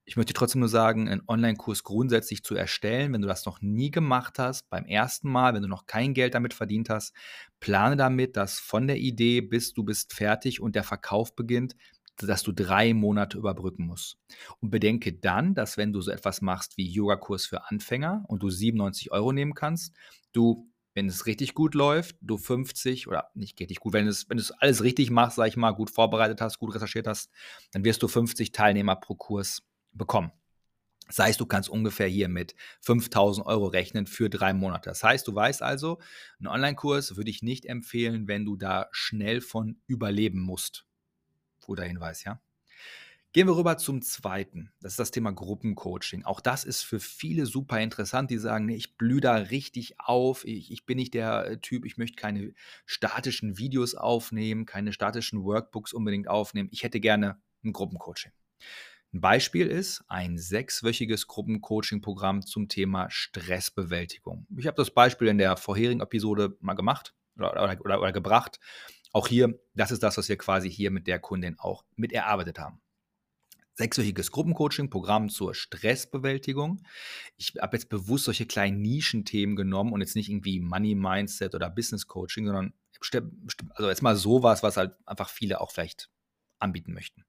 Ich 0.04 0.16
möchte 0.16 0.32
trotzdem 0.32 0.60
nur 0.60 0.70
sagen, 0.70 1.08
einen 1.08 1.22
Online-Kurs 1.26 1.84
grundsätzlich 1.84 2.42
zu 2.42 2.54
erstellen, 2.54 3.12
wenn 3.12 3.20
du 3.20 3.28
das 3.28 3.44
noch 3.44 3.60
nie 3.60 3.90
gemacht 3.90 4.38
hast, 4.38 4.70
beim 4.70 4.86
ersten 4.86 5.30
Mal, 5.30 5.52
wenn 5.52 5.62
du 5.62 5.68
noch 5.68 5.86
kein 5.86 6.14
Geld 6.14 6.34
damit 6.34 6.54
verdient 6.54 6.88
hast, 6.88 7.14
plane 7.60 7.96
damit, 7.96 8.36
dass 8.36 8.58
von 8.58 8.86
der 8.86 8.96
Idee 8.96 9.42
bis 9.42 9.74
du 9.74 9.84
bist 9.84 10.14
fertig 10.14 10.62
und 10.62 10.76
der 10.76 10.84
Verkauf 10.84 11.34
beginnt, 11.34 11.76
dass 12.26 12.42
du 12.42 12.52
drei 12.52 12.94
Monate 12.94 13.38
überbrücken 13.38 13.86
musst. 13.86 14.18
Und 14.60 14.70
bedenke 14.70 15.12
dann, 15.12 15.54
dass 15.54 15.76
wenn 15.76 15.92
du 15.92 16.00
so 16.00 16.10
etwas 16.10 16.40
machst 16.40 16.76
wie 16.76 16.88
Yogakurs 16.88 17.46
für 17.46 17.68
Anfänger 17.70 18.24
und 18.28 18.42
du 18.42 18.50
97 18.50 19.12
Euro 19.12 19.32
nehmen 19.32 19.54
kannst, 19.54 19.94
du, 20.32 20.68
wenn 20.98 21.06
es 21.06 21.26
richtig 21.26 21.54
gut 21.54 21.76
läuft, 21.76 22.16
du 22.20 22.36
50 22.36 23.06
oder 23.06 23.30
nicht 23.34 23.60
richtig 23.60 23.78
gut, 23.78 23.92
wenn, 23.92 24.08
es, 24.08 24.28
wenn 24.28 24.36
du 24.36 24.42
es 24.42 24.50
alles 24.50 24.82
richtig 24.82 25.10
machst, 25.10 25.36
sag 25.36 25.46
ich 25.46 25.56
mal, 25.56 25.70
gut 25.70 25.90
vorbereitet 25.90 26.40
hast, 26.40 26.58
gut 26.58 26.74
recherchiert 26.74 27.06
hast, 27.06 27.30
dann 27.70 27.84
wirst 27.84 28.02
du 28.02 28.08
50 28.08 28.50
Teilnehmer 28.50 28.96
pro 28.96 29.14
Kurs 29.14 29.62
bekommen. 29.92 30.32
Das 31.06 31.20
heißt, 31.20 31.38
du 31.38 31.46
kannst 31.46 31.68
ungefähr 31.68 32.08
hier 32.08 32.28
mit 32.28 32.56
5000 32.80 33.46
Euro 33.46 33.66
rechnen 33.68 34.08
für 34.08 34.28
drei 34.28 34.52
Monate. 34.52 34.90
Das 34.90 35.04
heißt, 35.04 35.26
du 35.28 35.32
weißt 35.36 35.62
also, 35.62 36.00
einen 36.40 36.48
Online-Kurs 36.48 37.16
würde 37.16 37.30
ich 37.30 37.42
nicht 37.42 37.66
empfehlen, 37.66 38.26
wenn 38.26 38.44
du 38.44 38.56
da 38.56 38.88
schnell 38.90 39.40
von 39.40 39.80
überleben 39.86 40.40
musst. 40.40 40.84
Guter 41.60 41.84
Hinweis, 41.84 42.24
ja. 42.24 42.40
Gehen 43.34 43.46
wir 43.46 43.58
rüber 43.58 43.76
zum 43.76 44.00
zweiten. 44.00 44.72
Das 44.80 44.94
ist 44.94 44.98
das 44.98 45.10
Thema 45.10 45.32
Gruppencoaching. 45.32 46.24
Auch 46.24 46.40
das 46.40 46.64
ist 46.64 46.80
für 46.82 46.98
viele 46.98 47.44
super 47.44 47.78
interessant, 47.78 48.30
die 48.30 48.38
sagen, 48.38 48.64
nee, 48.64 48.74
ich 48.74 48.96
blühe 48.96 49.20
da 49.20 49.34
richtig 49.34 50.00
auf. 50.00 50.46
Ich, 50.46 50.72
ich 50.72 50.86
bin 50.86 50.96
nicht 50.96 51.12
der 51.12 51.44
äh, 51.44 51.58
Typ, 51.58 51.84
ich 51.84 51.98
möchte 51.98 52.16
keine 52.16 52.54
statischen 52.86 53.58
Videos 53.58 53.94
aufnehmen, 53.94 54.64
keine 54.64 54.94
statischen 54.94 55.44
Workbooks 55.44 55.92
unbedingt 55.92 56.26
aufnehmen. 56.26 56.70
Ich 56.72 56.84
hätte 56.84 57.00
gerne 57.00 57.38
ein 57.62 57.74
Gruppencoaching. 57.74 58.32
Ein 59.12 59.20
Beispiel 59.20 59.66
ist 59.66 60.04
ein 60.08 60.38
sechswöchiges 60.38 61.26
Gruppencoaching-Programm 61.26 62.46
zum 62.46 62.68
Thema 62.68 63.10
Stressbewältigung. 63.10 64.46
Ich 64.56 64.66
habe 64.66 64.76
das 64.76 64.90
Beispiel 64.90 65.28
in 65.28 65.36
der 65.36 65.58
vorherigen 65.58 66.00
Episode 66.00 66.56
mal 66.60 66.74
gemacht 66.74 67.14
oder, 67.36 67.52
oder, 67.52 67.80
oder, 67.84 68.00
oder 68.00 68.12
gebracht. 68.12 68.58
Auch 69.12 69.28
hier, 69.28 69.60
das 69.74 69.90
ist 69.90 70.02
das, 70.02 70.16
was 70.16 70.30
wir 70.30 70.38
quasi 70.38 70.70
hier 70.70 70.90
mit 70.90 71.06
der 71.06 71.18
Kundin 71.18 71.58
auch 71.58 71.84
mit 71.94 72.12
erarbeitet 72.14 72.58
haben 72.58 72.80
sechswöchiges 73.78 74.32
Gruppencoaching-Programm 74.32 75.30
zur 75.30 75.54
Stressbewältigung. 75.54 76.82
Ich 77.36 77.54
habe 77.60 77.76
jetzt 77.76 77.88
bewusst 77.88 78.24
solche 78.24 78.44
kleinen 78.44 78.82
Nischenthemen 78.82 79.54
genommen 79.54 79.92
und 79.92 80.00
jetzt 80.00 80.16
nicht 80.16 80.28
irgendwie 80.28 80.60
Money 80.60 80.96
Mindset 80.96 81.54
oder 81.54 81.70
Business 81.70 82.06
Coaching, 82.08 82.46
sondern 82.46 82.74
also 83.74 83.88
jetzt 83.88 84.02
mal 84.02 84.16
sowas, 84.16 84.64
was 84.64 84.76
halt 84.76 84.96
einfach 85.06 85.28
viele 85.28 85.60
auch 85.60 85.70
vielleicht 85.70 86.10
anbieten 86.58 86.92
möchten. 86.92 87.24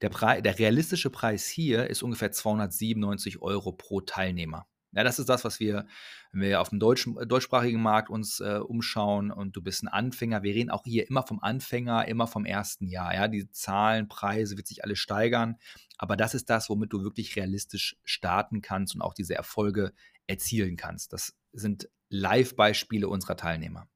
Der, 0.00 0.08
Pre 0.08 0.40
der 0.40 0.60
realistische 0.60 1.10
Preis 1.10 1.48
hier 1.48 1.90
ist 1.90 2.04
ungefähr 2.04 2.30
297 2.30 3.42
Euro 3.42 3.72
pro 3.72 4.00
Teilnehmer. 4.00 4.68
Ja, 4.92 5.04
das 5.04 5.18
ist 5.18 5.28
das, 5.28 5.44
was 5.44 5.60
wir, 5.60 5.86
wenn 6.32 6.40
wir 6.40 6.60
auf 6.60 6.70
dem 6.70 6.80
deutschen, 6.80 7.16
äh, 7.18 7.26
deutschsprachigen 7.26 7.80
Markt 7.80 8.08
uns 8.08 8.40
äh, 8.40 8.58
umschauen 8.58 9.30
und 9.30 9.54
du 9.54 9.62
bist 9.62 9.82
ein 9.82 9.88
Anfänger, 9.88 10.42
wir 10.42 10.54
reden 10.54 10.70
auch 10.70 10.84
hier 10.84 11.08
immer 11.08 11.26
vom 11.26 11.40
Anfänger, 11.40 12.08
immer 12.08 12.26
vom 12.26 12.44
ersten 12.44 12.86
Jahr. 12.86 13.14
Ja, 13.14 13.28
die 13.28 13.50
Zahlen, 13.50 14.08
Preise 14.08 14.56
wird 14.56 14.66
sich 14.66 14.84
alles 14.84 14.98
steigern, 14.98 15.56
aber 15.98 16.16
das 16.16 16.34
ist 16.34 16.48
das, 16.48 16.70
womit 16.70 16.92
du 16.92 17.02
wirklich 17.02 17.36
realistisch 17.36 17.96
starten 18.04 18.62
kannst 18.62 18.94
und 18.94 19.02
auch 19.02 19.14
diese 19.14 19.34
Erfolge 19.34 19.92
erzielen 20.26 20.76
kannst. 20.76 21.12
Das 21.12 21.36
sind 21.52 21.88
Live-Beispiele 22.08 23.08
unserer 23.08 23.36
Teilnehmer. 23.36 23.88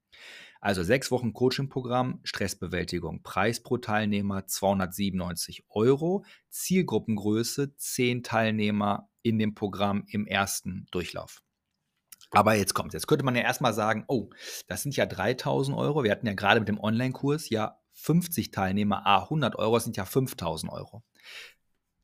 Also 0.61 0.84
sechs 0.84 1.11
Wochen 1.11 1.32
Coaching-Programm, 1.32 2.20
Stressbewältigung, 2.22 3.22
Preis 3.25 3.61
pro 3.61 3.78
Teilnehmer 3.78 4.46
297 4.46 5.64
Euro, 5.68 6.25
Zielgruppengröße 6.50 7.75
10 7.76 8.22
Teilnehmer 8.22 9.08
in 9.23 9.38
dem 9.38 9.55
Programm 9.55 10.05
im 10.09 10.26
ersten 10.26 10.87
Durchlauf. 10.91 11.43
Aber 12.31 12.55
jetzt 12.55 12.75
kommt, 12.75 12.95
jetzt 12.95 13.07
könnte 13.07 13.25
man 13.25 13.37
ja 13.37 13.43
erstmal 13.43 13.75
sagen, 13.75 14.05
oh, 14.09 14.31
das 14.67 14.83
sind 14.83 14.97
ja 14.97 15.05
3000 15.07 15.76
Euro. 15.76 16.02
Wir 16.02 16.11
hatten 16.11 16.26
ja 16.26 16.33
gerade 16.33 16.61
mit 16.61 16.69
dem 16.69 16.81
Online-Kurs 16.81 17.50
ja 17.50 17.79
50 17.93 18.50
Teilnehmer, 18.50 19.07
a 19.07 19.25
100 19.25 19.57
Euro, 19.57 19.75
das 19.75 19.85
sind 19.85 19.97
ja 19.97 20.07
5000 20.07 20.73
Euro. 20.73 21.02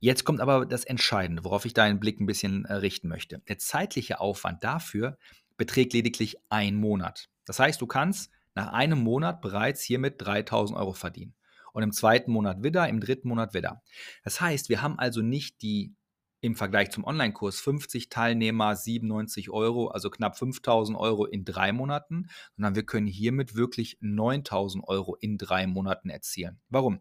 Jetzt 0.00 0.24
kommt 0.24 0.40
aber 0.40 0.66
das 0.66 0.84
Entscheidende, 0.84 1.44
worauf 1.44 1.64
ich 1.64 1.74
deinen 1.74 1.98
Blick 1.98 2.20
ein 2.20 2.26
bisschen 2.26 2.66
äh, 2.66 2.74
richten 2.74 3.08
möchte. 3.08 3.40
Der 3.48 3.58
zeitliche 3.58 4.20
Aufwand 4.20 4.62
dafür 4.62 5.18
beträgt 5.56 5.92
lediglich 5.92 6.36
einen 6.50 6.76
Monat. 6.76 7.30
Das 7.46 7.58
heißt, 7.58 7.80
du 7.80 7.86
kannst 7.86 8.30
nach 8.54 8.72
einem 8.72 9.00
Monat 9.00 9.40
bereits 9.40 9.82
hiermit 9.82 10.14
3000 10.18 10.78
Euro 10.78 10.92
verdienen. 10.92 11.34
Und 11.72 11.82
im 11.82 11.92
zweiten 11.92 12.30
Monat 12.32 12.62
wieder, 12.62 12.88
im 12.88 13.00
dritten 13.00 13.28
Monat 13.28 13.54
wieder. 13.54 13.82
Das 14.24 14.40
heißt, 14.40 14.68
wir 14.68 14.82
haben 14.82 14.98
also 14.98 15.20
nicht 15.20 15.62
die 15.62 15.94
im 16.40 16.54
Vergleich 16.54 16.90
zum 16.90 17.04
Online-Kurs 17.04 17.60
50 17.60 18.08
Teilnehmer 18.08 18.76
97 18.76 19.50
Euro, 19.50 19.88
also 19.88 20.10
knapp 20.10 20.38
5000 20.38 20.96
Euro 20.96 21.24
in 21.24 21.44
drei 21.44 21.72
Monaten, 21.72 22.28
sondern 22.56 22.74
wir 22.74 22.84
können 22.84 23.06
hiermit 23.06 23.54
wirklich 23.54 23.98
9000 24.00 24.84
Euro 24.86 25.16
in 25.16 25.38
drei 25.38 25.66
Monaten 25.66 26.10
erzielen. 26.10 26.60
Warum? 26.68 27.00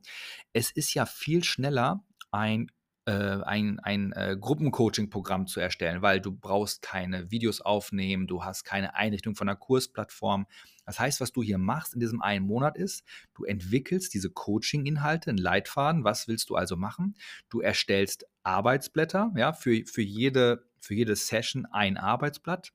Es 0.54 0.72
ist 0.72 0.94
ja 0.94 1.06
viel 1.06 1.44
schneller, 1.44 2.04
ein 2.32 2.72
äh, 3.08 3.42
ein, 3.46 3.80
ein 3.80 4.12
äh, 4.12 4.36
Gruppencoaching-Programm 4.38 5.48
zu 5.48 5.62
erstellen, 5.62 6.02
weil 6.02 6.20
du 6.20 6.34
brauchst 6.34 6.82
keine 6.82 7.32
Videos 7.32 7.62
aufnehmen, 7.62 8.28
du 8.28 8.44
hast 8.44 8.66
keine 8.66 8.96
Einrichtung 8.96 9.34
von 9.34 9.48
einer 9.48 9.56
Kursplattform. 9.56 10.46
Das 10.86 11.00
heißt, 11.00 11.22
was 11.22 11.32
du 11.32 11.42
hier 11.42 11.58
machst 11.58 11.94
in 11.94 12.02
diesem 12.02 12.22
einen 12.22 12.46
Monat 12.46 12.78
ist, 12.78 13.06
du 13.34 13.46
entwickelst 13.46 14.14
diese 14.14 14.30
Coaching-Inhalte, 14.30 15.30
einen 15.30 15.38
Leitfaden, 15.38 16.04
was 16.04 16.28
willst 16.28 16.50
du 16.50 16.56
also 16.56 16.76
machen? 16.76 17.16
Du 17.48 17.62
erstellst 17.62 18.26
Arbeitsblätter, 18.48 19.32
ja, 19.36 19.54
für, 19.54 19.84
für, 19.86 20.02
jede, 20.02 20.64
für 20.80 20.96
jede 20.96 21.16
Session 21.16 21.66
ein 21.66 21.98
Arbeitsblatt. 21.98 22.72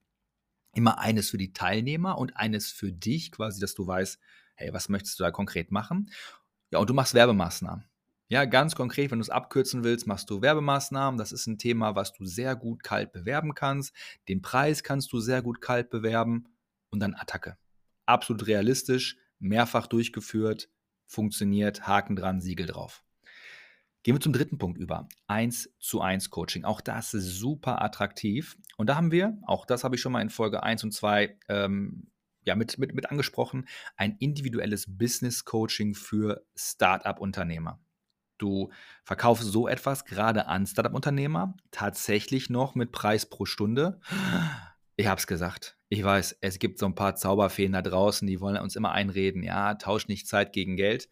Immer 0.75 0.99
eines 0.99 1.31
für 1.31 1.38
die 1.38 1.52
Teilnehmer 1.52 2.19
und 2.19 2.37
eines 2.37 2.71
für 2.71 2.93
dich, 2.93 3.33
quasi, 3.33 3.61
dass 3.61 3.75
du 3.75 3.87
weißt, 3.87 4.19
hey, 4.55 4.73
was 4.73 4.88
möchtest 4.88 5.19
du 5.19 5.25
da 5.25 5.31
konkret 5.31 5.71
machen? 5.73 6.11
Ja, 6.71 6.79
und 6.79 6.88
du 6.88 6.95
machst 6.95 7.14
Werbemaßnahmen. 7.14 7.85
Ja, 8.29 8.47
ganz 8.47 8.75
konkret, 8.75 9.11
wenn 9.11 9.19
du 9.19 9.23
es 9.23 9.31
abkürzen 9.31 9.85
willst, 9.85 10.07
machst 10.07 10.31
du 10.31 10.41
Werbemaßnahmen. 10.41 11.19
Das 11.19 11.33
ist 11.33 11.47
ein 11.47 11.59
Thema, 11.59 11.95
was 11.95 12.12
du 12.12 12.25
sehr 12.25 12.57
gut 12.57 12.83
kalt 12.83 13.12
bewerben 13.12 13.55
kannst. 13.55 13.95
Den 14.29 14.41
Preis 14.41 14.83
kannst 14.83 15.12
du 15.12 15.21
sehr 15.21 15.43
gut 15.43 15.61
kalt 15.61 15.91
bewerben 15.91 16.49
und 16.88 17.00
dann 17.00 17.14
Attacke. 17.14 17.59
Absolut 18.07 18.47
realistisch, 18.47 19.19
mehrfach 19.38 19.87
durchgeführt, 19.87 20.71
funktioniert, 21.07 21.87
Haken 21.87 22.17
dran, 22.17 22.41
Siegel 22.41 22.67
drauf. 22.67 23.05
Gehen 24.03 24.17
wir 24.17 24.21
zum 24.21 24.33
dritten 24.33 24.59
Punkt 24.59 24.79
über. 24.79 25.09
1 25.29 25.75
zu 25.79 26.01
1 26.01 26.31
Coaching. 26.31 26.65
Auch 26.65 26.81
das 26.81 27.15
ist 27.15 27.39
super 27.39 27.83
attraktiv. 27.83 28.57
Und 28.77 28.89
da 28.89 28.97
haben 28.97 29.13
wir, 29.13 29.39
auch 29.47 29.65
das 29.65 29.85
habe 29.85 29.95
ich 29.95 30.01
schon 30.01 30.13
mal 30.13 30.23
in 30.23 30.31
Folge 30.31 30.63
1 30.63 30.83
und 30.85 30.93
2 30.93 31.39
ähm, 31.49 32.09
ja, 32.45 32.57
mit, 32.57 32.79
mit, 32.79 32.95
mit 32.95 33.11
angesprochen, 33.11 33.67
ein 33.97 34.17
individuelles 34.19 34.87
Business 34.89 35.45
Coaching 35.45 35.95
für 35.95 36.45
Startup-Unternehmer. 36.57 37.81
Du 38.39 38.73
verkaufst 39.05 39.45
so 39.45 39.69
etwas 39.69 40.05
gerade 40.05 40.47
an 40.47 40.67
Startup-Unternehmer 40.67 41.57
tatsächlich 41.71 42.51
noch 42.51 42.75
mit 42.75 42.91
Preis 42.91 43.27
pro 43.27 43.45
Stunde. 43.45 44.01
Ich 44.97 45.07
habe 45.07 45.19
es 45.21 45.29
gesagt. 45.29 45.79
Ich 45.89 46.03
weiß, 46.03 46.39
es 46.41 46.59
gibt 46.59 46.79
so 46.79 46.87
ein 46.87 46.95
paar 46.95 47.15
Zauberfeen 47.15 47.73
da 47.73 47.83
draußen, 47.83 48.27
die 48.27 48.41
wollen 48.41 48.57
uns 48.57 48.75
immer 48.75 48.93
einreden, 48.93 49.43
ja, 49.43 49.75
tausch 49.75 50.09
nicht 50.09 50.27
Zeit 50.27 50.53
gegen 50.53 50.77
Geld. 50.77 51.09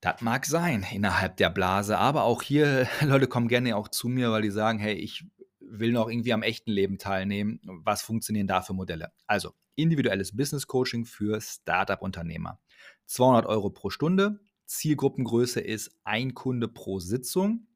Das 0.00 0.22
mag 0.22 0.46
sein 0.46 0.86
innerhalb 0.90 1.36
der 1.36 1.50
Blase, 1.50 1.98
aber 1.98 2.24
auch 2.24 2.42
hier, 2.42 2.88
Leute 3.02 3.26
kommen 3.26 3.48
gerne 3.48 3.76
auch 3.76 3.88
zu 3.88 4.08
mir, 4.08 4.30
weil 4.30 4.42
die 4.42 4.50
sagen, 4.50 4.78
hey, 4.78 4.94
ich 4.94 5.26
will 5.60 5.92
noch 5.92 6.08
irgendwie 6.08 6.32
am 6.32 6.42
echten 6.42 6.70
Leben 6.70 6.98
teilnehmen. 6.98 7.60
Was 7.64 8.02
funktionieren 8.02 8.46
da 8.46 8.62
für 8.62 8.72
Modelle? 8.72 9.12
Also, 9.26 9.52
individuelles 9.76 10.36
Business 10.36 10.66
Coaching 10.66 11.04
für 11.04 11.40
Startup-Unternehmer. 11.40 12.60
200 13.06 13.46
Euro 13.46 13.70
pro 13.70 13.90
Stunde, 13.90 14.40
Zielgruppengröße 14.66 15.60
ist 15.60 15.90
ein 16.04 16.34
Kunde 16.34 16.68
pro 16.68 16.98
Sitzung 16.98 17.66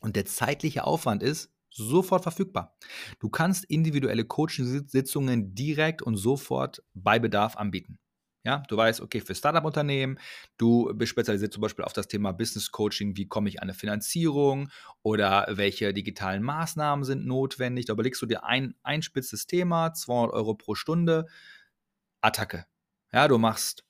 und 0.00 0.16
der 0.16 0.24
zeitliche 0.24 0.84
Aufwand 0.84 1.22
ist 1.22 1.52
sofort 1.70 2.22
verfügbar. 2.22 2.76
Du 3.18 3.28
kannst 3.28 3.64
individuelle 3.64 4.24
Coaching-Sitzungen 4.24 5.54
direkt 5.54 6.02
und 6.02 6.16
sofort 6.16 6.82
bei 6.94 7.18
Bedarf 7.18 7.56
anbieten. 7.56 7.98
Ja, 8.48 8.62
du 8.66 8.78
weißt, 8.78 9.02
okay, 9.02 9.20
für 9.20 9.34
Startup-Unternehmen, 9.34 10.18
du 10.56 10.90
bist 10.94 11.10
spezialisiert 11.10 11.52
zum 11.52 11.60
Beispiel 11.60 11.84
auf 11.84 11.92
das 11.92 12.08
Thema 12.08 12.32
Business 12.32 12.70
Coaching, 12.70 13.14
wie 13.14 13.28
komme 13.28 13.50
ich 13.50 13.60
an 13.60 13.64
eine 13.64 13.74
Finanzierung 13.74 14.70
oder 15.02 15.46
welche 15.50 15.92
digitalen 15.92 16.42
Maßnahmen 16.42 17.04
sind 17.04 17.26
notwendig. 17.26 17.84
Da 17.84 17.92
überlegst 17.92 18.22
du 18.22 18.26
dir 18.26 18.44
ein, 18.44 18.74
ein 18.82 19.02
spitzes 19.02 19.46
Thema, 19.46 19.92
200 19.92 20.32
Euro 20.32 20.54
pro 20.54 20.74
Stunde, 20.74 21.26
Attacke. 22.22 22.64
Ja, 23.12 23.28
du 23.28 23.36
machst 23.36 23.84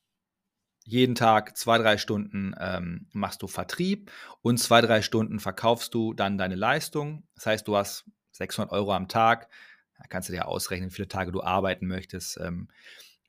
jeden 0.84 1.14
Tag 1.14 1.56
zwei, 1.56 1.78
drei 1.78 1.96
Stunden 1.96 2.52
ähm, 2.58 3.06
machst 3.12 3.42
du 3.42 3.46
Vertrieb 3.46 4.10
und 4.42 4.58
zwei, 4.58 4.80
drei 4.80 5.02
Stunden 5.02 5.38
verkaufst 5.38 5.94
du 5.94 6.14
dann 6.14 6.36
deine 6.36 6.56
Leistung. 6.56 7.28
Das 7.36 7.46
heißt, 7.46 7.68
du 7.68 7.76
hast 7.76 8.06
600 8.32 8.72
Euro 8.72 8.92
am 8.92 9.06
Tag. 9.06 9.50
Da 9.98 10.04
kannst 10.08 10.28
du 10.28 10.32
dir 10.32 10.48
ausrechnen, 10.48 10.90
wie 10.90 10.94
viele 10.94 11.06
Tage 11.06 11.30
du 11.30 11.44
arbeiten 11.44 11.86
möchtest. 11.86 12.40
Ähm, 12.40 12.66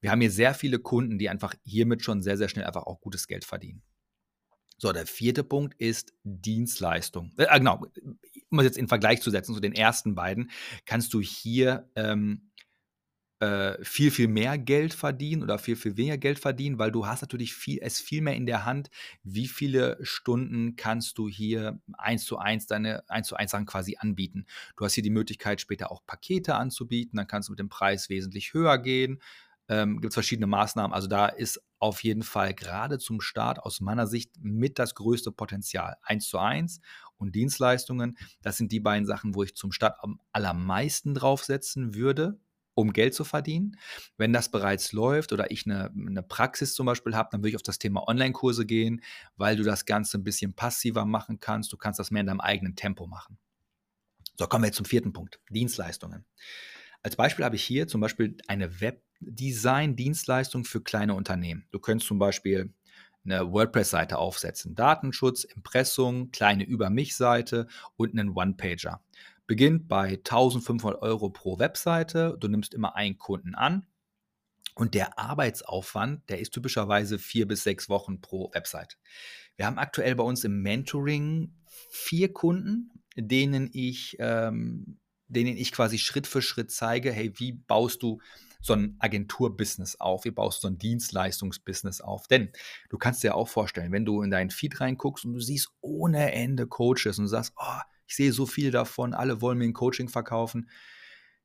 wir 0.01 0.11
haben 0.11 0.21
hier 0.21 0.31
sehr 0.31 0.53
viele 0.53 0.79
Kunden, 0.79 1.17
die 1.17 1.29
einfach 1.29 1.55
hiermit 1.63 2.03
schon 2.03 2.21
sehr, 2.21 2.37
sehr 2.37 2.49
schnell 2.49 2.65
einfach 2.65 2.83
auch 2.83 3.01
gutes 3.01 3.27
Geld 3.27 3.45
verdienen. 3.45 3.83
So, 4.77 4.93
der 4.93 5.05
vierte 5.05 5.43
Punkt 5.43 5.75
ist 5.79 6.13
Dienstleistung. 6.23 7.33
Äh, 7.37 7.59
genau, 7.59 7.85
um 8.49 8.59
es 8.59 8.65
jetzt 8.65 8.77
in 8.77 8.87
Vergleich 8.87 9.21
zu 9.21 9.29
setzen 9.29 9.53
zu 9.53 9.59
den 9.59 9.73
ersten 9.73 10.15
beiden, 10.15 10.51
kannst 10.85 11.13
du 11.13 11.19
hier 11.19 11.89
ähm, 11.95 12.49
äh, 13.41 13.83
viel, 13.83 14.11
viel 14.11 14.27
mehr 14.27 14.57
Geld 14.57 14.93
verdienen 14.93 15.43
oder 15.43 15.59
viel, 15.59 15.75
viel 15.75 15.97
weniger 15.97 16.17
Geld 16.17 16.39
verdienen, 16.39 16.77
weil 16.79 16.91
du 16.91 17.07
hast 17.07 17.21
natürlich 17.21 17.53
viel, 17.53 17.79
es 17.81 17.99
viel 17.99 18.21
mehr 18.21 18.35
in 18.35 18.45
der 18.45 18.65
Hand, 18.65 18.89
wie 19.23 19.47
viele 19.47 19.97
Stunden 20.01 20.75
kannst 20.75 21.17
du 21.17 21.27
hier 21.27 21.81
eins 21.97 22.25
zu 22.25 22.37
eins 22.37 22.67
deine 22.67 23.03
eins 23.09 23.27
zu 23.27 23.35
eins 23.35 23.51
Sachen 23.51 23.65
quasi 23.65 23.97
anbieten. 23.97 24.45
Du 24.77 24.85
hast 24.85 24.93
hier 24.93 25.03
die 25.03 25.09
Möglichkeit, 25.09 25.61
später 25.61 25.91
auch 25.91 26.05
Pakete 26.05 26.55
anzubieten, 26.55 27.17
dann 27.17 27.27
kannst 27.27 27.49
du 27.49 27.53
mit 27.53 27.59
dem 27.59 27.69
Preis 27.69 28.09
wesentlich 28.09 28.53
höher 28.53 28.77
gehen. 28.77 29.21
Ähm, 29.69 30.01
Gibt 30.01 30.11
es 30.11 30.15
verschiedene 30.15 30.47
Maßnahmen. 30.47 30.93
Also 30.93 31.07
da 31.07 31.27
ist 31.27 31.61
auf 31.79 32.03
jeden 32.03 32.23
Fall 32.23 32.53
gerade 32.53 32.99
zum 32.99 33.21
Start 33.21 33.59
aus 33.59 33.79
meiner 33.79 34.07
Sicht 34.07 34.31
mit 34.41 34.79
das 34.79 34.95
größte 34.95 35.31
Potenzial. 35.31 35.95
Eins 36.01 36.27
zu 36.27 36.39
eins 36.39 36.81
und 37.17 37.35
Dienstleistungen, 37.35 38.17
das 38.41 38.57
sind 38.57 38.71
die 38.71 38.79
beiden 38.79 39.05
Sachen, 39.05 39.35
wo 39.35 39.43
ich 39.43 39.55
zum 39.55 39.71
Start 39.71 39.97
am 40.01 40.19
allermeisten 40.33 41.13
draufsetzen 41.13 41.93
würde 41.95 42.39
um 42.79 42.93
Geld 42.93 43.13
zu 43.13 43.25
verdienen. 43.25 43.77
Wenn 44.17 44.33
das 44.33 44.49
bereits 44.49 44.93
läuft 44.93 45.33
oder 45.33 45.51
ich 45.51 45.65
eine, 45.65 45.91
eine 45.93 46.23
Praxis 46.23 46.73
zum 46.73 46.85
Beispiel 46.85 47.15
habe, 47.15 47.29
dann 47.31 47.41
würde 47.41 47.49
ich 47.49 47.55
auf 47.55 47.61
das 47.61 47.77
Thema 47.77 48.07
Online-Kurse 48.07 48.65
gehen, 48.65 49.01
weil 49.35 49.57
du 49.57 49.63
das 49.63 49.85
Ganze 49.85 50.17
ein 50.17 50.23
bisschen 50.23 50.53
passiver 50.53 51.05
machen 51.05 51.39
kannst. 51.39 51.73
Du 51.73 51.77
kannst 51.77 51.99
das 51.99 52.09
mehr 52.09 52.21
in 52.21 52.27
deinem 52.27 52.39
eigenen 52.39 52.75
Tempo 52.75 53.05
machen. 53.05 53.37
So, 54.37 54.47
kommen 54.47 54.63
wir 54.63 54.67
jetzt 54.67 54.77
zum 54.77 54.85
vierten 54.85 55.11
Punkt, 55.11 55.41
Dienstleistungen. 55.49 56.25
Als 57.03 57.15
Beispiel 57.15 57.45
habe 57.45 57.55
ich 57.55 57.63
hier 57.63 57.87
zum 57.87 58.01
Beispiel 58.01 58.37
eine 58.47 58.79
Webdesign-Dienstleistung 59.19 60.65
für 60.65 60.81
kleine 60.81 61.13
Unternehmen. 61.13 61.65
Du 61.71 61.79
könntest 61.79 62.07
zum 62.07 62.19
Beispiel 62.19 62.73
eine 63.25 63.51
WordPress-Seite 63.51 64.17
aufsetzen, 64.17 64.75
Datenschutz, 64.75 65.43
Impressum, 65.43 66.31
kleine 66.31 66.63
Über 66.63 66.89
mich-Seite 66.89 67.67
und 67.97 68.11
einen 68.11 68.35
One-Pager 68.35 69.01
beginnt 69.49 69.87
bei 69.87 70.09
1500 70.09 71.01
Euro 71.01 71.31
pro 71.31 71.57
Webseite. 71.57 72.37
Du 72.39 72.47
nimmst 72.47 72.75
immer 72.75 72.95
einen 72.95 73.17
Kunden 73.17 73.55
an. 73.55 73.87
Und 74.75 74.93
der 74.93 75.17
Arbeitsaufwand, 75.17 76.29
der 76.29 76.39
ist 76.39 76.51
typischerweise 76.51 77.17
vier 77.17 77.47
bis 77.47 77.63
sechs 77.63 77.89
Wochen 77.89 78.21
pro 78.21 78.51
Website. 78.53 78.99
Wir 79.57 79.65
haben 79.65 79.79
aktuell 79.79 80.13
bei 80.13 80.23
uns 80.23 80.43
im 80.43 80.61
Mentoring 80.61 81.55
vier 81.89 82.31
Kunden, 82.31 82.91
denen 83.15 83.71
ich, 83.73 84.17
ähm, 84.19 84.99
denen 85.27 85.57
ich 85.57 85.71
quasi 85.71 85.97
Schritt 85.97 86.27
für 86.27 86.43
Schritt 86.43 86.71
zeige, 86.71 87.11
hey, 87.11 87.33
wie 87.39 87.53
baust 87.53 88.03
du 88.03 88.21
so 88.61 88.73
ein 88.73 88.95
Agenturbusiness 88.99 89.99
auf, 89.99 90.25
wie 90.25 90.31
baust 90.31 90.57
du 90.57 90.67
so 90.67 90.73
ein 90.73 90.77
Dienstleistungsbusiness 90.77 92.01
auf. 92.01 92.27
Denn 92.27 92.51
du 92.89 92.97
kannst 92.97 93.23
dir 93.23 93.35
auch 93.35 93.47
vorstellen, 93.47 93.91
wenn 93.91 94.05
du 94.05 94.21
in 94.21 94.31
deinen 94.31 94.49
Feed 94.49 94.81
reinguckst 94.81 95.25
und 95.25 95.33
du 95.33 95.39
siehst 95.39 95.71
ohne 95.81 96.33
Ende 96.33 96.67
Coaches 96.67 97.17
und 97.17 97.25
du 97.25 97.29
sagst, 97.29 97.53
oh, 97.57 97.81
ich 98.05 98.15
sehe 98.15 98.33
so 98.33 98.45
viele 98.45 98.71
davon, 98.71 99.13
alle 99.13 99.41
wollen 99.41 99.57
mir 99.57 99.65
ein 99.65 99.73
Coaching 99.73 100.09
verkaufen. 100.09 100.69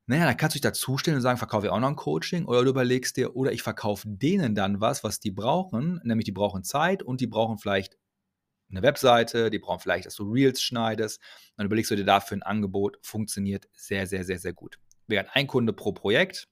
Naja, 0.06 0.26
dann 0.26 0.37
kannst 0.37 0.54
du 0.54 0.59
dich 0.59 0.62
dazustellen 0.62 1.16
und 1.16 1.23
sagen, 1.23 1.38
verkaufe 1.38 1.66
ich 1.66 1.73
auch 1.73 1.80
noch 1.80 1.88
ein 1.88 1.97
Coaching 1.97 2.44
oder 2.44 2.62
du 2.62 2.71
überlegst 2.71 3.16
dir, 3.16 3.37
oder 3.37 3.52
ich 3.52 3.62
verkaufe 3.62 4.06
denen 4.06 4.54
dann 4.54 4.80
was, 4.80 5.04
was 5.04 5.21
die 5.21 5.30
brauchen, 5.30 6.00
nämlich 6.04 6.25
die 6.25 6.33
brauchen 6.33 6.62
Zeit 6.62 7.02
und 7.02 7.21
die 7.21 7.26
brauchen 7.26 7.59
vielleicht 7.59 7.97
eine 8.71 8.83
Webseite, 8.83 9.50
die 9.50 9.59
brauchen 9.59 9.80
vielleicht, 9.80 10.06
dass 10.06 10.16
du 10.16 10.30
Reels 10.30 10.61
schneidest. 10.61 11.21
Dann 11.56 11.66
überlegst 11.66 11.90
du 11.90 11.97
dir 11.97 12.04
dafür 12.04 12.38
ein 12.38 12.42
Angebot, 12.42 12.99
funktioniert 13.02 13.68
sehr, 13.73 14.06
sehr, 14.06 14.25
sehr, 14.25 14.38
sehr 14.38 14.52
gut. 14.52 14.78
Während 15.06 15.35
ein 15.35 15.47
Kunde 15.47 15.73
pro 15.73 15.92
Projekt, 15.92 16.49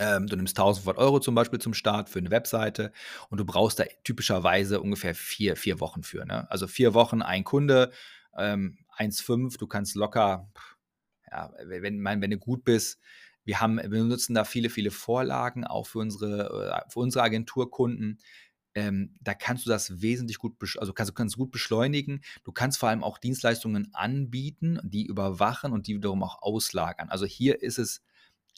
ähm, 0.00 0.26
du 0.26 0.34
nimmst 0.34 0.58
1500 0.58 0.98
Euro 0.98 1.20
zum 1.20 1.34
Beispiel 1.34 1.58
zum 1.58 1.74
Start 1.74 2.08
für 2.08 2.18
eine 2.18 2.30
Webseite 2.30 2.90
und 3.28 3.38
du 3.38 3.44
brauchst 3.44 3.78
da 3.78 3.84
typischerweise 4.02 4.80
ungefähr 4.80 5.14
vier, 5.14 5.56
vier 5.56 5.78
Wochen 5.78 6.02
für. 6.02 6.24
Ne? 6.24 6.50
Also 6.50 6.66
vier 6.66 6.94
Wochen, 6.94 7.20
ein 7.20 7.44
Kunde, 7.44 7.92
ähm, 8.36 8.78
1,5, 8.96 9.58
du 9.58 9.66
kannst 9.66 9.94
locker, 9.94 10.50
ja, 11.30 11.52
wenn, 11.64 12.02
wenn, 12.02 12.22
wenn 12.22 12.30
du 12.30 12.38
gut 12.38 12.64
bist, 12.64 12.98
wir 13.44 13.60
haben, 13.60 13.76
wir 13.76 14.04
nutzen 14.04 14.34
da 14.34 14.44
viele, 14.44 14.70
viele 14.70 14.90
Vorlagen, 14.90 15.64
auch 15.66 15.86
für 15.86 15.98
unsere, 15.98 16.72
äh, 16.72 16.90
für 16.90 17.00
unsere 17.00 17.22
Agenturkunden. 17.22 18.18
Ähm, 18.74 19.16
da 19.20 19.34
kannst 19.34 19.66
du 19.66 19.70
das 19.70 20.00
wesentlich 20.00 20.38
gut, 20.38 20.54
also 20.78 20.94
kannst, 20.94 21.14
kannst 21.14 21.36
gut 21.36 21.50
beschleunigen. 21.50 22.22
Du 22.44 22.52
kannst 22.52 22.78
vor 22.78 22.88
allem 22.88 23.02
auch 23.02 23.18
Dienstleistungen 23.18 23.90
anbieten, 23.92 24.78
die 24.82 25.04
überwachen 25.04 25.72
und 25.72 25.88
die 25.88 25.96
wiederum 25.96 26.22
auch 26.22 26.40
auslagern. 26.40 27.10
Also 27.10 27.26
hier 27.26 27.62
ist 27.62 27.78
es 27.78 28.02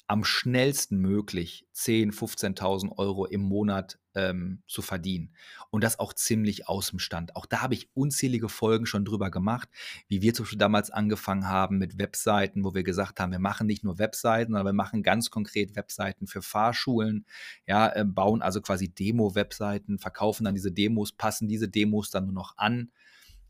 am 0.06 0.24
schnellsten 0.24 0.98
möglich 0.98 1.66
10.000, 1.74 2.12
15.000 2.58 2.98
Euro 2.98 3.24
im 3.24 3.40
Monat 3.42 3.98
ähm, 4.14 4.62
zu 4.66 4.82
verdienen. 4.82 5.34
Und 5.70 5.82
das 5.84 5.98
auch 5.98 6.12
ziemlich 6.12 6.68
aus 6.68 6.90
dem 6.90 6.98
Stand. 6.98 7.34
Auch 7.36 7.46
da 7.46 7.62
habe 7.62 7.74
ich 7.74 7.90
unzählige 7.94 8.48
Folgen 8.48 8.84
schon 8.86 9.04
drüber 9.04 9.30
gemacht, 9.30 9.68
wie 10.08 10.20
wir 10.20 10.34
zum 10.34 10.44
Beispiel 10.44 10.58
damals 10.58 10.90
angefangen 10.90 11.48
haben 11.48 11.78
mit 11.78 11.98
Webseiten, 11.98 12.64
wo 12.64 12.74
wir 12.74 12.82
gesagt 12.82 13.20
haben, 13.20 13.32
wir 13.32 13.38
machen 13.38 13.66
nicht 13.66 13.84
nur 13.84 13.98
Webseiten, 13.98 14.52
sondern 14.52 14.66
wir 14.66 14.72
machen 14.72 15.02
ganz 15.02 15.30
konkret 15.30 15.76
Webseiten 15.76 16.26
für 16.26 16.42
Fahrschulen, 16.42 17.24
ja, 17.66 17.88
äh, 17.94 18.04
bauen 18.04 18.42
also 18.42 18.60
quasi 18.60 18.88
Demo-Webseiten, 18.88 19.98
verkaufen 19.98 20.44
dann 20.44 20.54
diese 20.54 20.72
Demos, 20.72 21.12
passen 21.12 21.48
diese 21.48 21.68
Demos 21.68 22.10
dann 22.10 22.24
nur 22.26 22.34
noch 22.34 22.58
an. 22.58 22.90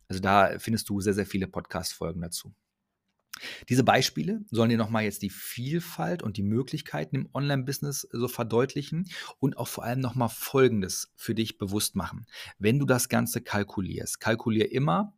Also 0.09 0.21
da 0.21 0.59
findest 0.59 0.89
du 0.89 1.01
sehr, 1.01 1.15
sehr 1.15 1.27
viele 1.27 1.49
Podcast-Folgen 1.49 2.21
dazu. 2.21 2.55
Diese 3.69 3.85
Beispiele 3.85 4.45
sollen 4.51 4.71
dir 4.71 4.79
nochmal 4.79 5.05
jetzt 5.05 5.23
die 5.23 5.31
Vielfalt 5.31 6.23
und 6.23 6.37
die 6.37 6.43
Möglichkeiten 6.43 7.17
im 7.17 7.29
Online-Business 7.33 8.09
so 8.13 8.29
verdeutlichen 8.29 9.09
und 9.39 9.57
auch 9.57 9.69
vor 9.69 9.85
allem 9.85 10.01
nochmal 10.01 10.29
Folgendes 10.29 11.13
für 11.17 11.35
dich 11.35 11.59
bewusst 11.59 11.97
machen. 11.97 12.27
Wenn 12.59 12.79
du 12.79 12.87
das 12.87 13.09
Ganze 13.09 13.41
kalkulierst, 13.41 14.21
kalkulier 14.21 14.71
immer, 14.71 15.15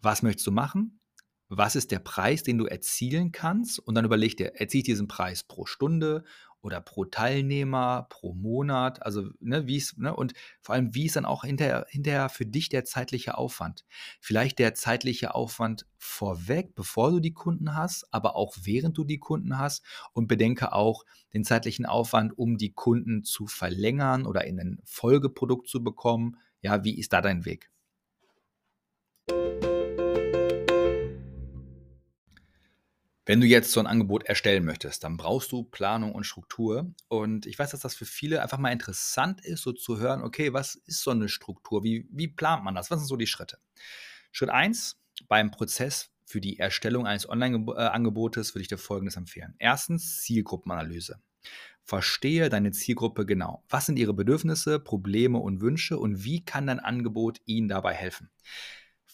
was 0.00 0.22
möchtest 0.22 0.46
du 0.46 0.52
machen? 0.52 1.00
Was 1.48 1.76
ist 1.76 1.90
der 1.90 1.98
Preis, 1.98 2.42
den 2.42 2.58
du 2.58 2.66
erzielen 2.66 3.30
kannst? 3.30 3.78
Und 3.78 3.94
dann 3.94 4.04
überleg 4.04 4.36
dir, 4.36 4.54
erziele 4.56 4.80
ich 4.80 4.86
diesen 4.86 5.08
Preis 5.08 5.44
pro 5.44 5.66
Stunde 5.66 6.24
oder 6.64 6.80
pro 6.80 7.04
Teilnehmer, 7.04 8.06
pro 8.08 8.32
Monat, 8.32 9.04
also 9.04 9.28
ne, 9.38 9.66
wie 9.66 9.76
es, 9.76 9.96
ne, 9.98 10.16
und 10.16 10.32
vor 10.62 10.74
allem, 10.74 10.94
wie 10.94 11.04
ist 11.04 11.16
dann 11.16 11.26
auch 11.26 11.44
hinterher, 11.44 11.84
hinterher 11.90 12.30
für 12.30 12.46
dich 12.46 12.70
der 12.70 12.84
zeitliche 12.86 13.36
Aufwand? 13.36 13.84
Vielleicht 14.18 14.58
der 14.58 14.74
zeitliche 14.74 15.34
Aufwand 15.34 15.86
vorweg, 15.98 16.74
bevor 16.74 17.10
du 17.10 17.20
die 17.20 17.34
Kunden 17.34 17.76
hast, 17.76 18.06
aber 18.12 18.34
auch 18.34 18.56
während 18.62 18.96
du 18.96 19.04
die 19.04 19.18
Kunden 19.18 19.58
hast 19.58 19.84
und 20.14 20.26
bedenke 20.26 20.72
auch 20.72 21.04
den 21.34 21.44
zeitlichen 21.44 21.84
Aufwand, 21.84 22.36
um 22.38 22.56
die 22.56 22.72
Kunden 22.72 23.24
zu 23.24 23.46
verlängern 23.46 24.24
oder 24.24 24.46
in 24.46 24.58
ein 24.58 24.78
Folgeprodukt 24.84 25.68
zu 25.68 25.84
bekommen. 25.84 26.38
Ja, 26.62 26.82
wie 26.82 26.98
ist 26.98 27.12
da 27.12 27.20
dein 27.20 27.44
Weg? 27.44 27.70
Wenn 33.26 33.40
du 33.40 33.46
jetzt 33.46 33.72
so 33.72 33.80
ein 33.80 33.86
Angebot 33.86 34.24
erstellen 34.24 34.64
möchtest, 34.64 35.02
dann 35.02 35.16
brauchst 35.16 35.50
du 35.50 35.64
Planung 35.64 36.12
und 36.12 36.24
Struktur. 36.24 36.92
Und 37.08 37.46
ich 37.46 37.58
weiß, 37.58 37.70
dass 37.70 37.80
das 37.80 37.94
für 37.94 38.04
viele 38.04 38.42
einfach 38.42 38.58
mal 38.58 38.72
interessant 38.72 39.44
ist, 39.44 39.62
so 39.62 39.72
zu 39.72 39.98
hören, 39.98 40.22
okay, 40.22 40.52
was 40.52 40.74
ist 40.74 41.02
so 41.02 41.10
eine 41.10 41.28
Struktur? 41.28 41.82
Wie, 41.84 42.06
wie 42.10 42.28
plant 42.28 42.64
man 42.64 42.74
das? 42.74 42.90
Was 42.90 43.00
sind 43.00 43.08
so 43.08 43.16
die 43.16 43.26
Schritte? 43.26 43.58
Schritt 44.30 44.50
1 44.50 45.00
beim 45.28 45.50
Prozess 45.50 46.10
für 46.26 46.40
die 46.40 46.58
Erstellung 46.58 47.06
eines 47.06 47.28
Online-Angebotes 47.28 48.54
würde 48.54 48.62
ich 48.62 48.68
dir 48.68 48.78
Folgendes 48.78 49.16
empfehlen. 49.16 49.54
Erstens 49.58 50.22
Zielgruppenanalyse. 50.22 51.20
Verstehe 51.84 52.48
deine 52.48 52.72
Zielgruppe 52.72 53.26
genau. 53.26 53.62
Was 53.68 53.86
sind 53.86 53.98
ihre 53.98 54.14
Bedürfnisse, 54.14 54.80
Probleme 54.80 55.38
und 55.38 55.60
Wünsche 55.60 55.98
und 55.98 56.24
wie 56.24 56.42
kann 56.44 56.66
dein 56.66 56.80
Angebot 56.80 57.40
ihnen 57.44 57.68
dabei 57.68 57.92
helfen? 57.92 58.30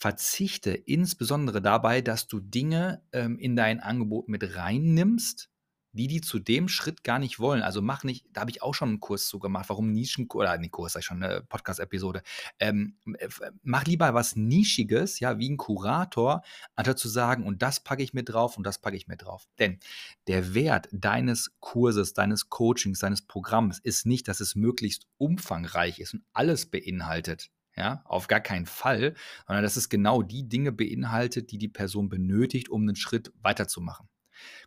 Verzichte 0.01 0.71
insbesondere 0.71 1.61
dabei, 1.61 2.01
dass 2.01 2.27
du 2.27 2.41
Dinge 2.41 3.03
ähm, 3.13 3.39
in 3.39 3.55
dein 3.55 3.81
Angebot 3.81 4.29
mit 4.29 4.57
reinnimmst, 4.57 5.51
die 5.93 6.07
die 6.07 6.23
zu 6.23 6.39
dem 6.39 6.69
Schritt 6.69 7.05
gar 7.05 7.19
nicht 7.19 7.39
wollen. 7.39 7.61
Also 7.61 7.83
mach 7.83 8.03
nicht, 8.03 8.25
da 8.33 8.41
habe 8.41 8.51
ich 8.51 8.63
auch 8.63 8.73
schon 8.73 8.89
einen 8.89 9.01
Kurs 9.01 9.27
zu 9.27 9.39
gemacht, 9.39 9.69
warum 9.69 9.93
Nischen, 9.93 10.27
oder 10.33 10.57
ne, 10.57 10.71
Kurs, 10.71 10.95
sag 10.95 11.01
ich 11.01 11.07
schon, 11.07 11.23
eine 11.23 11.43
Podcast-Episode. 11.43 12.23
Ähm, 12.59 12.97
äh, 13.19 13.29
mach 13.63 13.85
lieber 13.85 14.15
was 14.15 14.37
Nischiges, 14.37 15.21
ja, 15.21 15.39
wie 15.39 15.51
ein 15.51 15.59
Kurator, 15.59 16.43
anstatt 16.77 16.99
zu 16.99 17.11
sagen, 17.11 17.45
und 17.45 17.61
das 17.61 17.81
packe 17.81 18.03
ich 18.03 18.15
mit 18.15 18.31
drauf 18.31 18.57
und 18.57 18.65
das 18.65 18.81
packe 18.81 18.97
ich 18.97 19.07
mit 19.07 19.21
drauf. 19.23 19.49
Denn 19.59 19.81
der 20.29 20.55
Wert 20.55 20.89
deines 20.93 21.59
Kurses, 21.61 22.15
deines 22.15 22.49
Coachings, 22.49 23.01
deines 23.01 23.27
Programms 23.27 23.81
ist 23.81 24.07
nicht, 24.07 24.29
dass 24.29 24.41
es 24.41 24.55
möglichst 24.55 25.07
umfangreich 25.19 25.99
ist 25.99 26.15
und 26.15 26.25
alles 26.33 26.71
beinhaltet. 26.71 27.51
Ja, 27.77 28.03
auf 28.05 28.27
gar 28.27 28.41
keinen 28.41 28.67
Fall, 28.67 29.15
sondern 29.47 29.63
dass 29.63 29.77
es 29.77 29.89
genau 29.89 30.23
die 30.23 30.49
Dinge 30.49 30.73
beinhaltet, 30.73 31.53
die 31.53 31.59
die 31.59 31.69
Person 31.69 32.09
benötigt, 32.09 32.69
um 32.69 32.83
einen 32.83 32.97
Schritt 32.97 33.33
weiterzumachen. 33.41 34.09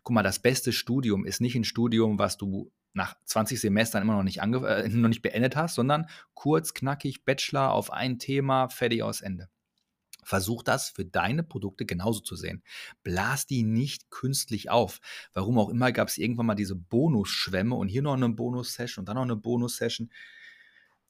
Guck 0.02 0.14
mal, 0.14 0.22
das 0.22 0.38
beste 0.38 0.72
Studium 0.72 1.26
ist 1.26 1.40
nicht 1.40 1.54
ein 1.54 1.64
Studium, 1.64 2.18
was 2.18 2.36
du 2.38 2.72
nach 2.94 3.16
20 3.24 3.60
Semestern 3.60 4.02
immer 4.02 4.16
noch 4.16 4.22
nicht, 4.22 4.38
äh, 4.38 4.88
noch 4.88 5.08
nicht 5.08 5.22
beendet 5.22 5.56
hast, 5.56 5.74
sondern 5.74 6.06
kurz, 6.34 6.74
knackig, 6.74 7.24
Bachelor 7.24 7.72
auf 7.72 7.92
ein 7.92 8.18
Thema, 8.18 8.68
fertig 8.68 9.02
aus 9.02 9.20
Ende. 9.20 9.48
Versuch 10.22 10.62
das 10.62 10.88
für 10.88 11.04
deine 11.04 11.42
Produkte 11.42 11.84
genauso 11.84 12.20
zu 12.20 12.34
sehen. 12.34 12.62
Blas 13.02 13.46
die 13.46 13.62
nicht 13.62 14.10
künstlich 14.10 14.70
auf. 14.70 15.00
Warum 15.34 15.58
auch 15.58 15.68
immer 15.68 15.92
gab 15.92 16.08
es 16.08 16.16
irgendwann 16.16 16.46
mal 16.46 16.54
diese 16.54 16.76
Bonusschwämme 16.76 17.74
und 17.74 17.88
hier 17.88 18.00
noch 18.00 18.14
eine 18.14 18.30
Bonus-Session 18.30 19.02
und 19.02 19.08
dann 19.08 19.16
noch 19.16 19.22
eine 19.22 19.36
Bonus-Session. 19.36 20.10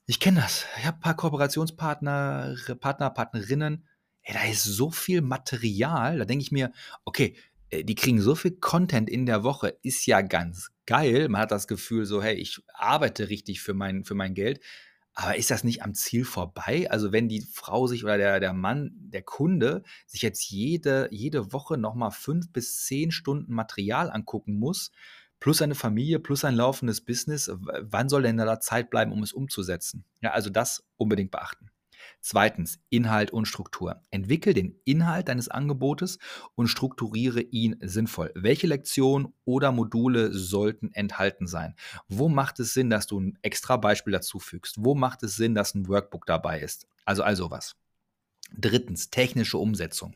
Ich 0.06 0.20
kenne 0.20 0.40
das. 0.40 0.66
Ich 0.78 0.84
habe 0.84 0.98
ein 0.98 1.00
paar 1.00 1.16
Kooperationspartner, 1.16 2.56
Partner, 2.78 3.08
Partnerinnen. 3.08 3.86
Ey, 4.22 4.34
da 4.34 4.44
ist 4.44 4.64
so 4.64 4.90
viel 4.90 5.22
Material. 5.22 6.18
Da 6.18 6.24
denke 6.26 6.42
ich 6.42 6.52
mir, 6.52 6.72
okay, 7.06 7.36
äh, 7.70 7.84
die 7.84 7.94
kriegen 7.94 8.20
so 8.20 8.34
viel 8.34 8.52
Content 8.52 9.08
in 9.08 9.24
der 9.24 9.44
Woche, 9.44 9.78
ist 9.82 10.04
ja 10.04 10.20
ganz 10.20 10.72
geil. 10.84 11.28
Man 11.30 11.40
hat 11.40 11.52
das 11.52 11.66
Gefühl 11.66 12.04
so, 12.04 12.22
hey, 12.22 12.34
ich 12.34 12.60
arbeite 12.74 13.30
richtig 13.30 13.62
für 13.62 13.72
mein, 13.72 14.04
für 14.04 14.14
mein 14.14 14.34
Geld. 14.34 14.60
Aber 15.14 15.36
ist 15.36 15.50
das 15.50 15.64
nicht 15.64 15.82
am 15.82 15.94
Ziel 15.94 16.24
vorbei? 16.26 16.90
Also 16.90 17.12
wenn 17.12 17.28
die 17.28 17.40
Frau 17.40 17.86
sich 17.86 18.04
oder 18.04 18.18
der, 18.18 18.40
der 18.40 18.52
Mann, 18.52 18.90
der 18.94 19.22
Kunde 19.22 19.84
sich 20.06 20.20
jetzt 20.20 20.50
jede, 20.50 21.08
jede 21.12 21.52
Woche 21.52 21.78
nochmal 21.78 22.10
fünf 22.10 22.52
bis 22.52 22.84
zehn 22.84 23.10
Stunden 23.10 23.54
Material 23.54 24.10
angucken 24.10 24.58
muss, 24.58 24.90
plus 25.44 25.60
eine 25.60 25.74
Familie, 25.74 26.20
plus 26.20 26.42
ein 26.46 26.54
laufendes 26.54 27.02
Business. 27.02 27.52
Wann 27.52 28.08
soll 28.08 28.22
denn 28.22 28.38
da 28.38 28.60
Zeit 28.60 28.88
bleiben, 28.88 29.12
um 29.12 29.22
es 29.22 29.34
umzusetzen? 29.34 30.06
Ja, 30.22 30.30
also 30.30 30.48
das 30.48 30.88
unbedingt 30.96 31.32
beachten. 31.32 31.68
Zweitens, 32.22 32.80
Inhalt 32.88 33.30
und 33.30 33.44
Struktur. 33.44 34.00
Entwickel 34.10 34.54
den 34.54 34.80
Inhalt 34.86 35.28
deines 35.28 35.48
Angebotes 35.50 36.18
und 36.54 36.68
strukturiere 36.68 37.42
ihn 37.42 37.76
sinnvoll. 37.82 38.32
Welche 38.34 38.66
Lektionen 38.66 39.34
oder 39.44 39.70
Module 39.70 40.32
sollten 40.32 40.90
enthalten 40.94 41.46
sein? 41.46 41.74
Wo 42.08 42.30
macht 42.30 42.58
es 42.58 42.72
Sinn, 42.72 42.88
dass 42.88 43.06
du 43.06 43.20
ein 43.20 43.38
extra 43.42 43.76
Beispiel 43.76 44.14
dazu 44.14 44.38
fügst? 44.38 44.76
Wo 44.82 44.94
macht 44.94 45.22
es 45.24 45.36
Sinn, 45.36 45.54
dass 45.54 45.74
ein 45.74 45.88
Workbook 45.88 46.24
dabei 46.24 46.60
ist? 46.60 46.86
Also 47.04 47.22
all 47.22 47.36
sowas. 47.36 47.76
Drittens, 48.56 49.10
technische 49.10 49.58
Umsetzung. 49.58 50.14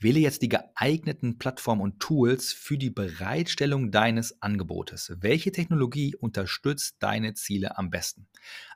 Wähle 0.00 0.18
jetzt 0.18 0.42
die 0.42 0.48
geeigneten 0.48 1.38
Plattformen 1.38 1.82
und 1.82 2.00
Tools 2.00 2.52
für 2.52 2.78
die 2.78 2.90
Bereitstellung 2.90 3.90
deines 3.90 4.40
Angebotes. 4.40 5.12
Welche 5.20 5.52
Technologie 5.52 6.16
unterstützt 6.16 6.96
deine 7.00 7.34
Ziele 7.34 7.76
am 7.76 7.90
besten? 7.90 8.26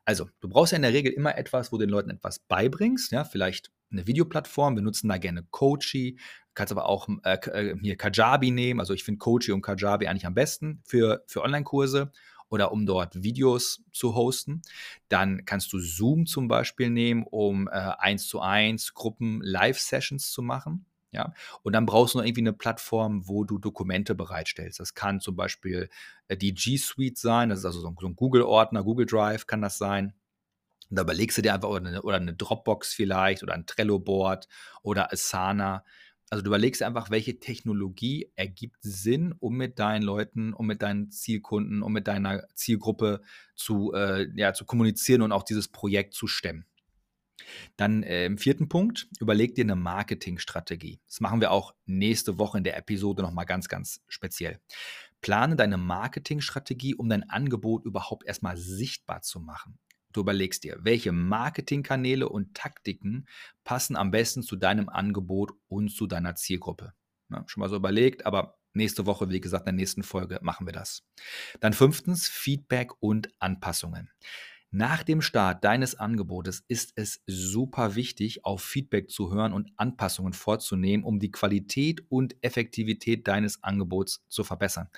Also, 0.04 0.28
du 0.40 0.48
brauchst 0.48 0.72
ja 0.72 0.76
in 0.76 0.82
der 0.82 0.92
Regel 0.92 1.12
immer 1.12 1.38
etwas, 1.38 1.72
wo 1.72 1.78
du 1.78 1.86
den 1.86 1.90
Leuten 1.90 2.10
etwas 2.10 2.38
beibringst, 2.38 3.12
ja, 3.12 3.24
vielleicht 3.24 3.70
eine 3.90 4.06
Videoplattform. 4.06 4.76
Wir 4.76 4.82
nutzen 4.82 5.08
da 5.08 5.16
gerne 5.16 5.44
Coachy. 5.50 6.18
Kannst 6.54 6.72
aber 6.72 6.86
auch 6.86 7.08
äh, 7.24 7.38
äh 7.50 7.76
hier 7.80 7.96
Kajabi 7.96 8.50
nehmen. 8.50 8.80
Also 8.80 8.92
ich 8.92 9.04
finde 9.04 9.18
Coachy 9.18 9.52
und 9.52 9.62
Kajabi 9.62 10.06
eigentlich 10.06 10.26
am 10.26 10.34
besten 10.34 10.82
für, 10.84 11.24
für 11.26 11.42
Online-Kurse 11.42 12.12
oder 12.50 12.72
um 12.72 12.86
dort 12.86 13.22
Videos 13.22 13.82
zu 13.92 14.14
hosten. 14.14 14.62
Dann 15.08 15.44
kannst 15.44 15.72
du 15.72 15.78
Zoom 15.78 16.26
zum 16.26 16.48
Beispiel 16.48 16.90
nehmen, 16.90 17.24
um 17.28 17.68
äh, 17.68 18.16
zu 18.16 18.40
eins 18.40 18.94
Gruppen 18.94 19.40
Live-Sessions 19.42 20.30
zu 20.30 20.42
machen. 20.42 20.86
Ja, 21.10 21.32
und 21.62 21.72
dann 21.72 21.86
brauchst 21.86 22.14
du 22.14 22.18
noch 22.18 22.24
irgendwie 22.26 22.42
eine 22.42 22.52
Plattform, 22.52 23.26
wo 23.26 23.44
du 23.44 23.58
Dokumente 23.58 24.14
bereitstellst. 24.14 24.78
Das 24.78 24.92
kann 24.92 25.20
zum 25.20 25.36
Beispiel 25.36 25.88
äh, 26.28 26.36
die 26.36 26.52
G 26.52 26.76
Suite 26.76 27.16
sein, 27.16 27.48
das 27.48 27.60
ist 27.60 27.64
also 27.64 27.80
so 27.80 27.88
ein, 27.88 27.96
so 27.98 28.06
ein 28.06 28.14
Google-Ordner, 28.14 28.84
Google 28.84 29.06
Drive 29.06 29.46
kann 29.46 29.62
das 29.62 29.78
sein. 29.78 30.12
Und 30.90 30.96
da 30.96 31.02
überlegst 31.02 31.38
du 31.38 31.42
dir 31.42 31.54
einfach, 31.54 31.68
oder 31.68 31.86
eine, 31.86 32.02
oder 32.02 32.16
eine 32.16 32.34
Dropbox 32.34 32.92
vielleicht, 32.92 33.42
oder 33.42 33.54
ein 33.54 33.66
Trello-Board 33.66 34.48
oder 34.82 35.10
Asana. 35.12 35.84
Also 36.30 36.42
du 36.42 36.48
überlegst 36.48 36.82
einfach, 36.82 37.10
welche 37.10 37.38
Technologie 37.38 38.30
ergibt 38.36 38.76
Sinn, 38.82 39.34
um 39.38 39.56
mit 39.56 39.78
deinen 39.78 40.02
Leuten, 40.02 40.52
um 40.52 40.66
mit 40.66 40.82
deinen 40.82 41.10
Zielkunden, 41.10 41.82
um 41.82 41.92
mit 41.92 42.06
deiner 42.06 42.46
Zielgruppe 42.54 43.22
zu, 43.54 43.92
äh, 43.94 44.28
ja, 44.34 44.52
zu 44.52 44.66
kommunizieren 44.66 45.22
und 45.22 45.32
auch 45.32 45.42
dieses 45.42 45.68
Projekt 45.68 46.14
zu 46.14 46.26
stemmen. 46.26 46.66
Dann 47.76 48.02
äh, 48.02 48.26
im 48.26 48.36
vierten 48.36 48.68
Punkt, 48.68 49.08
überleg 49.20 49.54
dir 49.54 49.64
eine 49.64 49.76
Marketingstrategie. 49.76 51.00
Das 51.06 51.20
machen 51.20 51.40
wir 51.40 51.50
auch 51.50 51.74
nächste 51.86 52.38
Woche 52.38 52.58
in 52.58 52.64
der 52.64 52.76
Episode 52.76 53.22
nochmal 53.22 53.46
ganz, 53.46 53.68
ganz 53.68 54.02
speziell. 54.08 54.60
Plane 55.20 55.56
deine 55.56 55.78
Marketingstrategie, 55.78 56.94
um 56.94 57.08
dein 57.08 57.28
Angebot 57.28 57.84
überhaupt 57.84 58.26
erstmal 58.26 58.56
sichtbar 58.56 59.22
zu 59.22 59.40
machen. 59.40 59.78
Du 60.12 60.20
überlegst 60.20 60.64
dir, 60.64 60.78
welche 60.80 61.12
Marketingkanäle 61.12 62.28
und 62.28 62.54
Taktiken 62.54 63.26
passen 63.64 63.96
am 63.96 64.10
besten 64.10 64.42
zu 64.42 64.56
deinem 64.56 64.88
Angebot 64.88 65.52
und 65.68 65.90
zu 65.90 66.06
deiner 66.06 66.34
Zielgruppe. 66.34 66.94
Ja, 67.30 67.44
schon 67.46 67.60
mal 67.60 67.68
so 67.68 67.76
überlegt, 67.76 68.24
aber 68.24 68.58
nächste 68.72 69.06
Woche, 69.06 69.28
wie 69.28 69.40
gesagt, 69.40 69.62
in 69.68 69.76
der 69.76 69.80
nächsten 69.80 70.02
Folge 70.02 70.38
machen 70.42 70.66
wir 70.66 70.72
das. 70.72 71.04
Dann 71.60 71.72
fünftens, 71.72 72.26
Feedback 72.26 72.92
und 73.00 73.28
Anpassungen. 73.38 74.10
Nach 74.70 75.02
dem 75.02 75.22
Start 75.22 75.64
deines 75.64 75.94
Angebotes 75.94 76.62
ist 76.68 76.92
es 76.96 77.22
super 77.26 77.94
wichtig, 77.94 78.44
auf 78.44 78.62
Feedback 78.62 79.10
zu 79.10 79.32
hören 79.32 79.54
und 79.54 79.72
Anpassungen 79.76 80.34
vorzunehmen, 80.34 81.04
um 81.04 81.20
die 81.20 81.30
Qualität 81.30 82.02
und 82.10 82.36
Effektivität 82.42 83.26
deines 83.28 83.62
Angebots 83.62 84.26
zu 84.28 84.44
verbessern. 84.44 84.88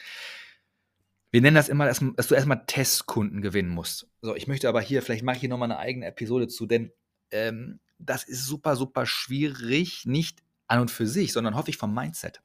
Wir 1.30 1.40
nennen 1.40 1.54
das 1.54 1.68
immer, 1.68 1.86
dass, 1.86 2.00
du 2.00 2.34
erstmal 2.34 2.64
Testkunden 2.66 3.40
gewinnen 3.40 3.70
musst. 3.70 4.08
So, 4.20 4.34
ich 4.34 4.48
möchte 4.48 4.68
aber 4.68 4.80
hier, 4.80 5.02
vielleicht 5.02 5.22
mache 5.22 5.36
ich 5.36 5.40
hier 5.40 5.48
nochmal 5.48 5.70
eine 5.70 5.78
eigene 5.78 6.06
Episode 6.06 6.48
zu, 6.48 6.66
denn 6.66 6.92
ähm, 7.30 7.80
das 7.98 8.24
ist 8.24 8.46
super, 8.46 8.74
super 8.76 9.06
schwierig, 9.06 10.06
nicht 10.06 10.42
an 10.66 10.80
und 10.80 10.90
für 10.90 11.06
sich, 11.06 11.32
sondern 11.32 11.54
häufig 11.54 11.76
vom 11.76 11.94
Mindset. 11.94 12.42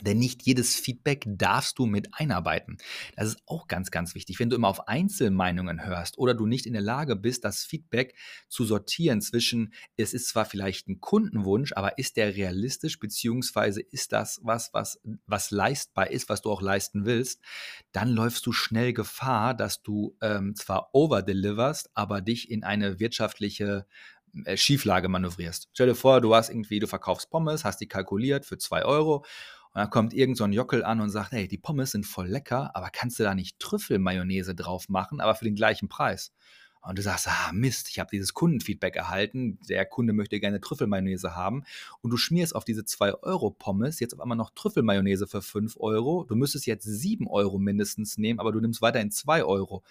Denn 0.00 0.18
nicht 0.18 0.42
jedes 0.44 0.76
Feedback 0.76 1.24
darfst 1.26 1.78
du 1.78 1.86
mit 1.86 2.08
einarbeiten. 2.12 2.78
Das 3.16 3.28
ist 3.28 3.42
auch 3.46 3.66
ganz, 3.66 3.90
ganz 3.90 4.14
wichtig. 4.14 4.38
Wenn 4.38 4.48
du 4.48 4.56
immer 4.56 4.68
auf 4.68 4.86
Einzelmeinungen 4.86 5.84
hörst 5.84 6.18
oder 6.18 6.34
du 6.34 6.46
nicht 6.46 6.66
in 6.66 6.72
der 6.72 6.82
Lage 6.82 7.16
bist, 7.16 7.44
das 7.44 7.64
Feedback 7.64 8.14
zu 8.48 8.64
sortieren 8.64 9.20
zwischen, 9.20 9.72
es 9.96 10.14
ist 10.14 10.28
zwar 10.28 10.44
vielleicht 10.44 10.88
ein 10.88 11.00
Kundenwunsch, 11.00 11.72
aber 11.72 11.98
ist 11.98 12.16
der 12.16 12.36
realistisch, 12.36 13.00
beziehungsweise 13.00 13.80
ist 13.80 14.12
das 14.12 14.40
was, 14.42 14.72
was, 14.72 15.00
was 15.26 15.50
leistbar 15.50 16.10
ist, 16.10 16.28
was 16.28 16.42
du 16.42 16.50
auch 16.50 16.62
leisten 16.62 17.04
willst, 17.04 17.40
dann 17.92 18.10
läufst 18.10 18.46
du 18.46 18.52
schnell 18.52 18.92
Gefahr, 18.92 19.54
dass 19.54 19.82
du 19.82 20.16
ähm, 20.20 20.54
zwar 20.54 20.90
overdeliverst, 20.92 21.90
aber 21.94 22.20
dich 22.20 22.50
in 22.50 22.62
eine 22.62 23.00
wirtschaftliche 23.00 23.86
äh, 24.44 24.56
Schieflage 24.56 25.08
manövrierst. 25.08 25.68
Stell 25.72 25.88
dir 25.88 25.94
vor, 25.94 26.20
du 26.20 26.34
hast 26.34 26.50
irgendwie, 26.50 26.78
du 26.78 26.86
verkaufst 26.86 27.30
Pommes, 27.30 27.64
hast 27.64 27.80
die 27.80 27.88
kalkuliert 27.88 28.44
für 28.44 28.58
zwei 28.58 28.84
Euro 28.84 29.24
und 29.74 29.80
dann 29.80 29.90
kommt 29.90 30.14
irgend 30.14 30.36
so 30.36 30.44
ein 30.44 30.52
Jockel 30.52 30.84
an 30.84 31.00
und 31.00 31.10
sagt, 31.10 31.32
hey, 31.32 31.48
die 31.48 31.58
Pommes 31.58 31.92
sind 31.92 32.06
voll 32.06 32.28
lecker, 32.28 32.74
aber 32.74 32.90
kannst 32.90 33.18
du 33.18 33.22
da 33.22 33.34
nicht 33.34 33.58
Trüffelmayonnaise 33.58 34.54
drauf 34.54 34.88
machen, 34.88 35.20
aber 35.20 35.34
für 35.34 35.44
den 35.44 35.54
gleichen 35.54 35.88
Preis? 35.88 36.32
Und 36.80 36.96
du 36.96 37.02
sagst, 37.02 37.28
ah 37.28 37.50
Mist, 37.52 37.88
ich 37.90 37.98
habe 37.98 38.08
dieses 38.10 38.34
Kundenfeedback 38.34 38.96
erhalten, 38.96 39.58
der 39.68 39.84
Kunde 39.84 40.12
möchte 40.12 40.40
gerne 40.40 40.60
Trüffelmayonnaise 40.60 41.34
haben 41.34 41.64
und 42.00 42.10
du 42.10 42.16
schmierst 42.16 42.54
auf 42.54 42.64
diese 42.64 42.84
2 42.84 43.14
Euro 43.14 43.50
Pommes 43.50 44.00
jetzt 44.00 44.14
auf 44.14 44.20
einmal 44.20 44.38
noch 44.38 44.50
Trüffelmayonnaise 44.54 45.26
für 45.26 45.42
5 45.42 45.76
Euro. 45.78 46.24
Du 46.24 46.34
müsstest 46.34 46.66
jetzt 46.66 46.84
7 46.84 47.26
Euro 47.26 47.58
mindestens 47.58 48.16
nehmen, 48.16 48.40
aber 48.40 48.52
du 48.52 48.60
nimmst 48.60 48.80
weiterhin 48.80 49.10
2 49.10 49.44
Euro. 49.44 49.82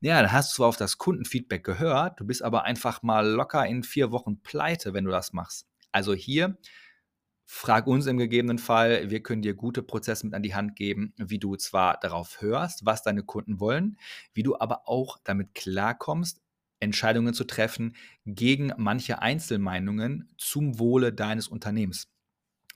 Ja, 0.00 0.20
dann 0.20 0.32
hast 0.32 0.52
du 0.52 0.56
zwar 0.56 0.68
auf 0.68 0.76
das 0.76 0.98
Kundenfeedback 0.98 1.62
gehört, 1.62 2.18
du 2.18 2.24
bist 2.24 2.42
aber 2.42 2.64
einfach 2.64 3.02
mal 3.02 3.24
locker 3.24 3.64
in 3.66 3.84
vier 3.84 4.10
Wochen 4.10 4.42
pleite, 4.42 4.94
wenn 4.94 5.04
du 5.04 5.12
das 5.12 5.32
machst. 5.32 5.68
Also 5.92 6.12
hier 6.12 6.56
Frag 7.44 7.86
uns 7.86 8.06
im 8.06 8.18
gegebenen 8.18 8.58
Fall, 8.58 9.10
wir 9.10 9.22
können 9.22 9.42
dir 9.42 9.54
gute 9.54 9.82
Prozesse 9.82 10.26
mit 10.26 10.34
an 10.34 10.42
die 10.42 10.54
Hand 10.54 10.74
geben, 10.76 11.12
wie 11.18 11.38
du 11.38 11.56
zwar 11.56 11.98
darauf 12.00 12.40
hörst, 12.40 12.84
was 12.86 13.02
deine 13.02 13.22
Kunden 13.22 13.60
wollen, 13.60 13.98
wie 14.34 14.42
du 14.42 14.58
aber 14.58 14.88
auch 14.88 15.18
damit 15.24 15.54
klarkommst, 15.54 16.40
Entscheidungen 16.80 17.34
zu 17.34 17.44
treffen 17.44 17.94
gegen 18.26 18.72
manche 18.76 19.20
Einzelmeinungen 19.22 20.32
zum 20.38 20.78
Wohle 20.78 21.12
deines 21.12 21.46
Unternehmens. 21.48 22.08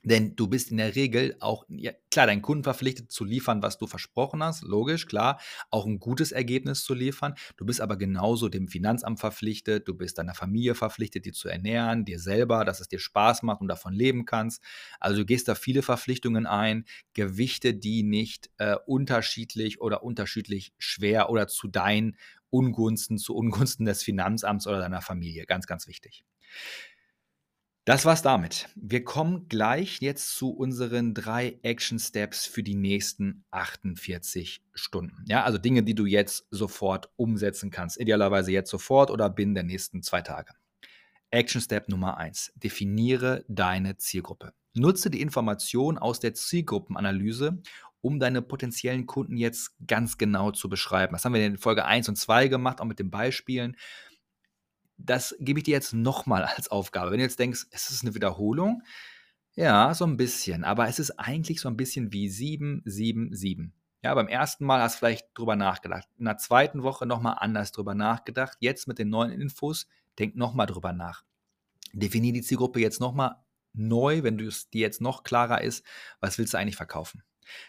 Denn 0.07 0.35
du 0.37 0.47
bist 0.47 0.71
in 0.71 0.77
der 0.77 0.95
Regel 0.95 1.35
auch, 1.41 1.65
ja, 1.69 1.91
klar, 2.11 2.27
deinen 2.27 2.41
Kunden 2.41 2.63
verpflichtet 2.63 3.11
zu 3.11 3.25
liefern, 3.25 3.61
was 3.61 3.77
du 3.77 3.87
versprochen 3.87 4.41
hast, 4.41 4.63
logisch, 4.63 5.05
klar, 5.05 5.39
auch 5.69 5.85
ein 5.85 5.99
gutes 5.99 6.31
Ergebnis 6.31 6.83
zu 6.83 6.93
liefern. 6.93 7.33
Du 7.57 7.65
bist 7.65 7.81
aber 7.81 7.97
genauso 7.97 8.47
dem 8.47 8.69
Finanzamt 8.69 9.19
verpflichtet, 9.19 9.87
du 9.87 9.93
bist 9.95 10.17
deiner 10.17 10.33
Familie 10.33 10.75
verpflichtet, 10.75 11.25
die 11.25 11.33
zu 11.33 11.49
ernähren, 11.49 12.05
dir 12.05 12.19
selber, 12.19 12.63
dass 12.63 12.79
es 12.79 12.87
dir 12.87 12.99
Spaß 12.99 13.43
macht 13.43 13.59
und 13.59 13.67
davon 13.67 13.93
leben 13.93 14.25
kannst. 14.25 14.63
Also 15.01 15.17
du 15.19 15.25
gehst 15.25 15.47
da 15.49 15.55
viele 15.55 15.81
Verpflichtungen 15.81 16.45
ein, 16.45 16.85
gewichte 17.13 17.73
die 17.73 18.03
nicht 18.03 18.49
äh, 18.57 18.77
unterschiedlich 18.85 19.81
oder 19.81 20.03
unterschiedlich 20.03 20.73
schwer 20.77 21.29
oder 21.29 21.47
zu 21.47 21.67
deinen 21.67 22.15
Ungunsten, 22.49 23.17
zu 23.17 23.35
Ungunsten 23.35 23.85
des 23.85 24.03
Finanzamts 24.03 24.67
oder 24.67 24.79
deiner 24.79 25.01
Familie. 25.01 25.45
Ganz, 25.45 25.67
ganz 25.67 25.87
wichtig. 25.87 26.23
Das 27.87 28.03
war's 28.03 28.21
damit. 28.21 28.67
Wir 28.75 29.05
kommen 29.05 29.47
gleich 29.47 30.01
jetzt 30.01 30.35
zu 30.35 30.49
unseren 30.49 31.13
drei 31.13 31.57
Action 31.63 31.99
Steps 31.99 32.45
für 32.45 32.61
die 32.61 32.75
nächsten 32.75 33.45
48 33.51 34.61
Stunden. 34.73 35.23
Ja, 35.29 35.45
also 35.45 35.57
Dinge, 35.57 35.83
die 35.83 35.95
du 35.95 36.05
jetzt 36.05 36.47
sofort 36.51 37.09
umsetzen 37.15 37.71
kannst. 37.71 37.97
Idealerweise 37.97 38.51
jetzt 38.51 38.71
sofort 38.71 39.09
oder 39.09 39.29
binnen 39.29 39.55
der 39.55 39.63
nächsten 39.63 40.03
zwei 40.03 40.21
Tage. 40.21 40.51
Action 41.31 41.61
Step 41.61 41.87
Nummer 41.87 42.17
eins: 42.17 42.51
Definiere 42.55 43.45
deine 43.47 43.95
Zielgruppe. 43.95 44.51
Nutze 44.73 45.09
die 45.09 45.21
Information 45.21 45.97
aus 45.97 46.19
der 46.19 46.33
Zielgruppenanalyse, 46.33 47.61
um 48.01 48.19
deine 48.19 48.41
potenziellen 48.41 49.05
Kunden 49.05 49.37
jetzt 49.37 49.77
ganz 49.87 50.17
genau 50.17 50.51
zu 50.51 50.67
beschreiben. 50.67 51.13
Das 51.13 51.23
haben 51.23 51.33
wir 51.33 51.45
in 51.45 51.57
Folge 51.57 51.85
1 51.85 52.09
und 52.09 52.17
2 52.17 52.49
gemacht, 52.49 52.81
auch 52.81 52.85
mit 52.85 52.99
den 52.99 53.11
Beispielen 53.11 53.77
das 54.97 55.35
gebe 55.39 55.59
ich 55.59 55.65
dir 55.65 55.71
jetzt 55.71 55.93
nochmal 55.93 56.43
als 56.43 56.69
Aufgabe. 56.69 57.11
Wenn 57.11 57.19
du 57.19 57.23
jetzt 57.23 57.39
denkst, 57.39 57.67
es 57.71 57.89
ist 57.89 58.03
eine 58.03 58.15
Wiederholung, 58.15 58.83
ja, 59.55 59.93
so 59.93 60.05
ein 60.05 60.17
bisschen, 60.17 60.63
aber 60.63 60.87
es 60.87 60.99
ist 60.99 61.11
eigentlich 61.19 61.61
so 61.61 61.69
ein 61.69 61.77
bisschen 61.77 62.13
wie 62.13 62.29
7, 62.29 62.83
7, 62.85 63.33
7. 63.33 63.73
Ja, 64.03 64.13
beim 64.13 64.27
ersten 64.27 64.65
Mal 64.65 64.81
hast 64.81 64.95
du 64.95 64.99
vielleicht 64.99 65.27
drüber 65.33 65.55
nachgedacht. 65.55 66.07
In 66.17 66.25
der 66.25 66.37
zweiten 66.37 66.83
Woche 66.83 67.05
nochmal 67.07 67.37
anders 67.39 67.71
drüber 67.71 67.95
nachgedacht. 67.95 68.57
Jetzt 68.59 68.87
mit 68.87 68.99
den 68.99 69.09
neuen 69.09 69.31
Infos, 69.31 69.87
denk 70.19 70.35
nochmal 70.35 70.67
drüber 70.67 70.93
nach. 70.93 71.23
Definier 71.93 72.33
die 72.33 72.43
Zielgruppe 72.43 72.79
jetzt 72.79 72.99
nochmal 72.99 73.37
neu, 73.73 74.23
wenn 74.23 74.39
es 74.39 74.69
dir 74.69 74.81
jetzt 74.81 75.01
noch 75.01 75.23
klarer 75.23 75.61
ist, 75.61 75.83
was 76.19 76.37
willst 76.37 76.53
du 76.53 76.57
eigentlich 76.57 76.75
verkaufen. 76.75 77.23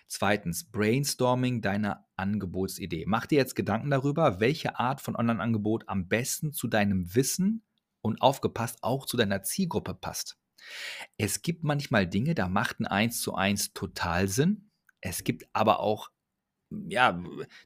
Zweitens, 0.07 0.71
Brainstorming 0.71 1.61
deiner 1.61 2.07
Angebotsidee. 2.17 3.05
Mach 3.07 3.27
dir 3.27 3.39
jetzt 3.39 3.55
Gedanken 3.55 3.91
darüber, 3.91 4.41
welche 4.41 4.79
Art 4.79 5.01
von 5.01 5.17
Online-Angebot 5.17 5.89
am 5.89 6.09
besten 6.09 6.53
zu 6.53 6.69
deinem 6.69 7.15
Wissen 7.15 7.65
und 8.01 8.23
aufgepasst 8.23 8.79
auch 8.83 9.07
zu 9.07 9.17
deiner 9.17 9.43
Zielgruppe 9.43 9.95
passt. 9.95 10.39
Es 11.17 11.43
gibt 11.43 11.65
manchmal 11.65 12.07
Dinge, 12.07 12.35
da 12.35 12.49
macht 12.49 12.81
ein 12.81 12.87
1 12.87 13.21
zu 13.21 13.35
1 13.35 13.73
total 13.73 14.29
Sinn. 14.29 14.71
Es 15.01 15.25
gibt 15.25 15.47
aber 15.53 15.81
auch 15.81 16.11
ja, 16.71 17.23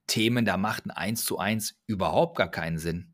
Themen, 0.06 0.44
da 0.44 0.56
macht 0.56 0.86
ein 0.86 0.90
1 0.90 1.24
zu 1.24 1.38
1 1.38 1.80
überhaupt 1.86 2.36
gar 2.36 2.50
keinen 2.50 2.78
Sinn. 2.78 3.11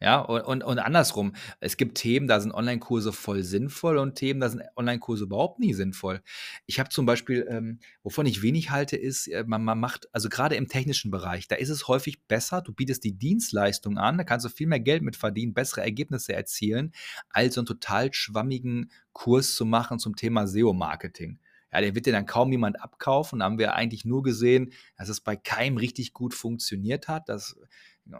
Ja, 0.00 0.20
und, 0.20 0.42
und, 0.42 0.62
und 0.62 0.78
andersrum. 0.78 1.32
Es 1.58 1.76
gibt 1.76 1.98
Themen, 1.98 2.28
da 2.28 2.38
sind 2.40 2.52
Online-Kurse 2.52 3.12
voll 3.12 3.42
sinnvoll 3.42 3.98
und 3.98 4.14
Themen, 4.14 4.38
da 4.38 4.48
sind 4.48 4.62
Online-Kurse 4.76 5.24
überhaupt 5.24 5.58
nie 5.58 5.74
sinnvoll. 5.74 6.22
Ich 6.66 6.78
habe 6.78 6.88
zum 6.90 7.04
Beispiel, 7.04 7.46
ähm, 7.50 7.80
wovon 8.04 8.24
ich 8.26 8.40
wenig 8.42 8.70
halte, 8.70 8.96
ist, 8.96 9.26
äh, 9.26 9.42
man, 9.44 9.64
man 9.64 9.80
macht, 9.80 10.08
also 10.12 10.28
gerade 10.28 10.54
im 10.54 10.68
technischen 10.68 11.10
Bereich, 11.10 11.48
da 11.48 11.56
ist 11.56 11.68
es 11.68 11.88
häufig 11.88 12.22
besser, 12.28 12.62
du 12.62 12.72
bietest 12.72 13.02
die 13.02 13.18
Dienstleistung 13.18 13.98
an, 13.98 14.18
da 14.18 14.24
kannst 14.24 14.46
du 14.46 14.50
viel 14.50 14.68
mehr 14.68 14.78
Geld 14.78 15.02
mit 15.02 15.16
verdienen, 15.16 15.52
bessere 15.52 15.80
Ergebnisse 15.80 16.32
erzielen, 16.32 16.92
als 17.30 17.54
so 17.54 17.60
einen 17.60 17.66
total 17.66 18.12
schwammigen 18.12 18.92
Kurs 19.12 19.56
zu 19.56 19.64
machen 19.64 19.98
zum 19.98 20.14
Thema 20.14 20.46
SEO-Marketing. 20.46 21.40
Ja, 21.72 21.80
der 21.80 21.94
wird 21.94 22.06
dir 22.06 22.12
dann 22.12 22.24
kaum 22.24 22.50
jemand 22.50 22.80
abkaufen. 22.80 23.40
Da 23.40 23.44
haben 23.44 23.58
wir 23.58 23.74
eigentlich 23.74 24.04
nur 24.04 24.22
gesehen, 24.22 24.72
dass 24.96 25.08
es 25.08 25.20
bei 25.20 25.36
keinem 25.36 25.76
richtig 25.76 26.14
gut 26.14 26.32
funktioniert 26.32 27.08
hat. 27.08 27.28
Das 27.28 27.56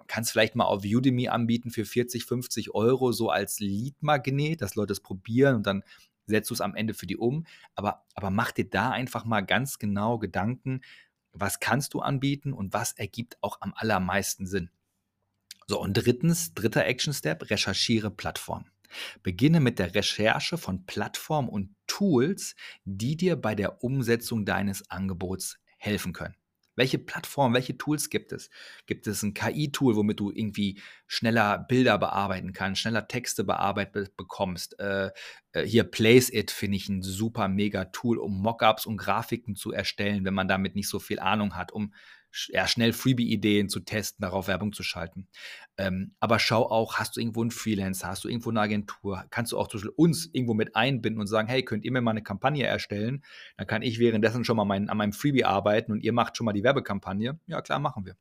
kannst 0.07 0.33
vielleicht 0.33 0.55
mal 0.55 0.65
auf 0.65 0.85
Udemy 0.85 1.29
anbieten 1.29 1.71
für 1.71 1.85
40, 1.85 2.25
50 2.25 2.75
Euro 2.75 3.13
so 3.13 3.31
als 3.31 3.61
Lead-Magnet, 3.61 4.61
dass 4.61 4.75
Leute 4.75 4.93
es 4.93 5.01
probieren 5.01 5.57
und 5.57 5.67
dann 5.67 5.83
setzt 6.27 6.51
du 6.51 6.55
es 6.55 6.61
am 6.61 6.75
Ende 6.75 6.95
für 6.95 7.07
die 7.07 7.17
um. 7.17 7.47
Aber, 7.75 8.05
aber 8.15 8.31
mach 8.31 8.53
dir 8.53 8.69
da 8.69 8.91
einfach 8.91 9.25
mal 9.25 9.41
ganz 9.41 9.79
genau 9.79 10.19
Gedanken, 10.19 10.83
was 11.33 11.61
kannst 11.61 11.95
du 11.95 12.01
anbieten 12.01 12.53
und 12.53 12.73
was 12.73 12.93
ergibt 12.93 13.39
auch 13.43 13.61
am 13.61 13.73
allermeisten 13.75 14.47
Sinn. 14.47 14.71
So, 15.67 15.81
und 15.81 15.95
drittens, 15.95 16.55
dritter 16.55 16.87
Action-Step, 16.87 17.51
recherchiere 17.51 18.11
Plattformen. 18.11 18.71
Beginne 19.23 19.61
mit 19.61 19.79
der 19.79 19.95
Recherche 19.95 20.57
von 20.57 20.87
Plattformen 20.87 21.49
und 21.49 21.75
Tools, 21.87 22.55
die 22.85 23.17
dir 23.17 23.37
bei 23.37 23.55
der 23.55 23.85
Umsetzung 23.85 24.47
deines 24.47 24.91
Angebots 24.91 25.59
helfen 25.77 26.15
können. 26.15 26.35
Welche 26.79 26.99
Plattformen, 26.99 27.55
welche 27.55 27.77
Tools 27.77 28.09
gibt 28.09 28.31
es? 28.31 28.51
Gibt 28.87 29.09
es 29.09 29.25
ein 29.25 29.35
KI-Tool, 29.35 29.97
womit 29.97 30.21
du 30.21 30.31
irgendwie 30.31 30.81
schneller 31.09 31.59
Bilder 31.59 31.99
bearbeiten 31.99 32.53
kannst, 32.53 32.81
schneller 32.81 33.09
Texte 33.09 33.43
bearbeitet 33.43 34.17
bekommst? 34.17 34.79
Äh, 34.79 35.11
äh, 35.53 35.65
hier 35.65 35.83
Place 35.83 36.33
It 36.33 36.53
finde 36.53 36.77
ich 36.77 36.89
ein 36.89 37.03
super 37.03 37.49
mega 37.49 37.87
Tool, 37.87 38.19
um 38.19 38.41
Mockups 38.41 38.87
und 38.87 38.97
Grafiken 38.97 39.57
zu 39.57 39.73
erstellen, 39.73 40.25
wenn 40.25 40.35
man 40.35 40.47
damit 40.47 40.77
nicht 40.77 40.89
so 40.89 41.01
viel 41.01 41.19
Ahnung 41.19 41.57
hat, 41.57 41.73
um 41.73 41.93
ja, 42.49 42.67
schnell 42.67 42.93
Freebie-Ideen 42.93 43.69
zu 43.69 43.81
testen, 43.81 44.23
darauf 44.23 44.49
Werbung 44.49 44.73
zu 44.73 44.83
schalten. 44.83 45.29
Ähm, 45.77 46.15
aber 46.21 46.39
schau 46.39 46.69
auch, 46.71 46.97
hast 46.97 47.17
du 47.17 47.21
irgendwo 47.21 47.41
einen 47.41 47.51
Freelancer, 47.51 48.09
hast 48.09 48.25
du 48.25 48.29
irgendwo 48.29 48.51
eine 48.51 48.61
Agentur, 48.61 49.25
kannst 49.31 49.53
du 49.53 49.59
auch 49.59 49.69
zum 49.69 49.79
Beispiel 49.79 49.95
uns 49.97 50.29
irgendwo 50.33 50.55
mit 50.55 50.77
einbinden 50.77 51.21
und 51.21 51.27
sagen, 51.27 51.49
hey, 51.49 51.65
könnt 51.65 51.85
ihr 51.85 51.93
mir 51.93 52.01
mal 52.01 52.13
eine 52.13 52.23
Kampagne 52.23 52.67
erstellen? 52.67 53.25
Dann 53.57 53.67
kann 53.67 53.83
ich 53.83 53.99
währenddessen 53.99 54.45
schon 54.45 54.57
mal 54.57 54.65
mein, 54.65 54.89
an 54.89 54.97
meinem 54.97 55.13
Freebie 55.13 55.45
arbeiten 55.45 55.93
und 55.93 56.03
ihr 56.03 56.13
macht 56.13 56.37
schon 56.37 56.45
mal 56.45 56.53
die 56.53 56.65
Werbekampagne. 56.65 57.39
Ja, 57.47 57.63
klar, 57.63 57.79
machen 57.79 58.05
wir. 58.07 58.17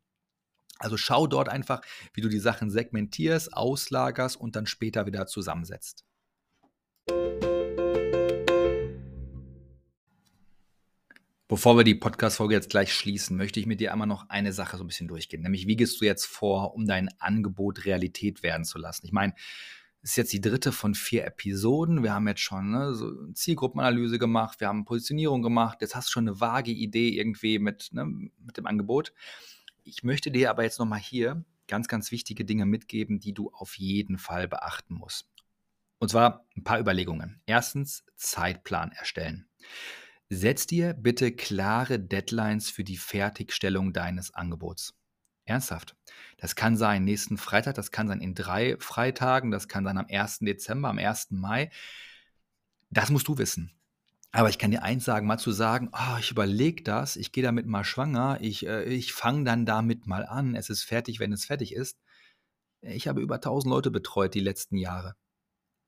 Also 0.80 0.98
schau 0.98 1.28
dort 1.28 1.50
einfach, 1.50 1.82
wie 2.13 2.22
du 2.22 2.30
die 2.30 2.39
Sachen 2.39 2.70
segmentierst, 2.70 3.54
auslagerst 3.54 4.38
und 4.38 4.56
dann 4.56 4.67
später 4.67 5.06
wieder 5.06 5.26
zusammensetzt. 5.26 6.06
Bevor 11.50 11.78
wir 11.78 11.86
die 11.86 11.96
Podcast-Folge 11.96 12.56
jetzt 12.56 12.70
gleich 12.70 12.94
schließen, 12.94 13.38
möchte 13.38 13.62
ich 13.62 13.66
mit 13.66 13.80
dir 13.80 13.94
einmal 13.94 14.08
noch 14.08 14.30
eine 14.30 14.52
Sache 14.52 14.76
so 14.76 14.84
ein 14.84 14.88
bisschen 14.88 15.08
durchgehen. 15.08 15.44
Nämlich, 15.44 15.66
wie 15.66 15.78
gehst 15.78 16.02
du 16.02 16.06
jetzt 16.06 16.26
vor, 16.26 16.76
um 16.76 16.86
dein 16.86 17.10
Angebot 17.20 17.86
Realität 17.86 18.44
werden 18.44 18.66
zu 18.66 18.78
lassen? 18.78 19.06
Ich 19.06 19.14
meine, 19.14 19.34
es 20.02 20.10
ist 20.10 20.18
jetzt 20.18 20.34
die 20.34 20.42
dritte 20.42 20.74
von 20.74 20.94
vier 20.94 21.26
Episoden. 21.26 22.04
Wir 22.04 22.14
haben 22.14 22.28
jetzt 22.28 22.42
schon 22.42 22.72
ne, 22.72 22.94
so 22.94 23.32
Zielgruppenanalyse 23.32 24.20
gemacht, 24.20 24.60
wir 24.60 24.68
haben 24.68 24.84
Positionierung 24.84 25.42
gemacht. 25.42 25.78
Jetzt 25.80 25.96
hast 25.96 26.10
du 26.10 26.12
schon 26.12 26.28
eine 26.28 26.42
vage 26.42 26.72
Idee 26.72 27.10
irgendwie 27.18 27.60
mit, 27.60 27.94
ne, 27.94 28.06
mit 28.06 28.58
dem 28.58 28.68
Angebot. 28.68 29.14
Ich 29.86 30.04
möchte 30.04 30.32
dir 30.32 30.50
aber 30.50 30.64
jetzt 30.64 30.80
nochmal 30.80 31.00
hier 31.00 31.46
ganz, 31.70 31.88
ganz 31.88 32.12
wichtige 32.12 32.44
Dinge 32.44 32.66
mitgeben, 32.66 33.22
die 33.22 33.34
du 33.34 33.52
auf 33.54 33.78
jeden 33.78 34.18
Fall 34.18 34.50
beachten 34.50 34.96
musst. 34.96 35.30
Und 35.98 36.10
zwar 36.10 36.46
ein 36.58 36.66
paar 36.66 36.80
Überlegungen. 36.80 37.42
Erstens, 37.46 38.04
Zeitplan 38.18 38.92
erstellen. 38.92 39.48
Setz 40.30 40.68
dir 40.68 40.94
bitte 40.94 41.32
klare 41.32 42.00
Deadlines 42.00 42.70
für 42.70 42.84
die 42.84 42.98
Fertigstellung 42.98 43.94
deines 43.94 44.34
Angebots. 44.34 44.94
Ernsthaft. 45.46 45.96
Das 46.38 46.58
kann 46.58 46.76
sein 46.76 47.06
nächsten 47.06 47.38
Freitag, 47.38 47.76
das 47.76 47.92
kann 47.92 48.10
sein 48.10 48.20
in 48.20 48.36
drei 48.36 48.76
Freitagen, 48.80 49.52
das 49.52 49.70
kann 49.70 49.86
sein 49.86 49.98
am 49.98 50.08
1. 50.10 50.40
Dezember, 50.40 50.90
am 50.90 50.98
1. 50.98 51.32
Mai. 51.32 51.72
Das 52.90 53.10
musst 53.10 53.30
du 53.30 53.38
wissen. 53.38 53.72
Aber 54.34 54.50
ich 54.50 54.58
kann 54.58 54.72
dir 54.72 54.84
eins 54.84 55.06
sagen, 55.06 55.26
mal 55.26 55.38
zu 55.38 55.52
sagen, 55.52 55.90
oh, 55.94 56.18
ich 56.20 56.32
überlege 56.32 56.84
das, 56.84 57.16
ich 57.16 57.32
gehe 57.32 57.44
damit 57.44 57.66
mal 57.66 57.86
schwanger, 57.86 58.40
ich, 58.42 58.68
äh, 58.68 58.84
ich 58.84 59.13
fange 59.13 59.46
dann 59.46 59.66
damit 59.66 60.08
mal 60.08 60.26
an, 60.26 60.56
es 60.56 60.70
ist 60.70 60.84
fertig, 60.84 61.22
wenn 61.22 61.32
es 61.32 61.46
fertig 61.46 61.74
ist. 61.74 61.98
Ich 62.82 63.08
habe 63.08 63.22
über 63.22 63.36
1000 63.36 63.72
Leute 63.72 63.92
betreut 63.92 64.34
die 64.34 64.42
letzten 64.42 64.76
Jahre 64.76 65.16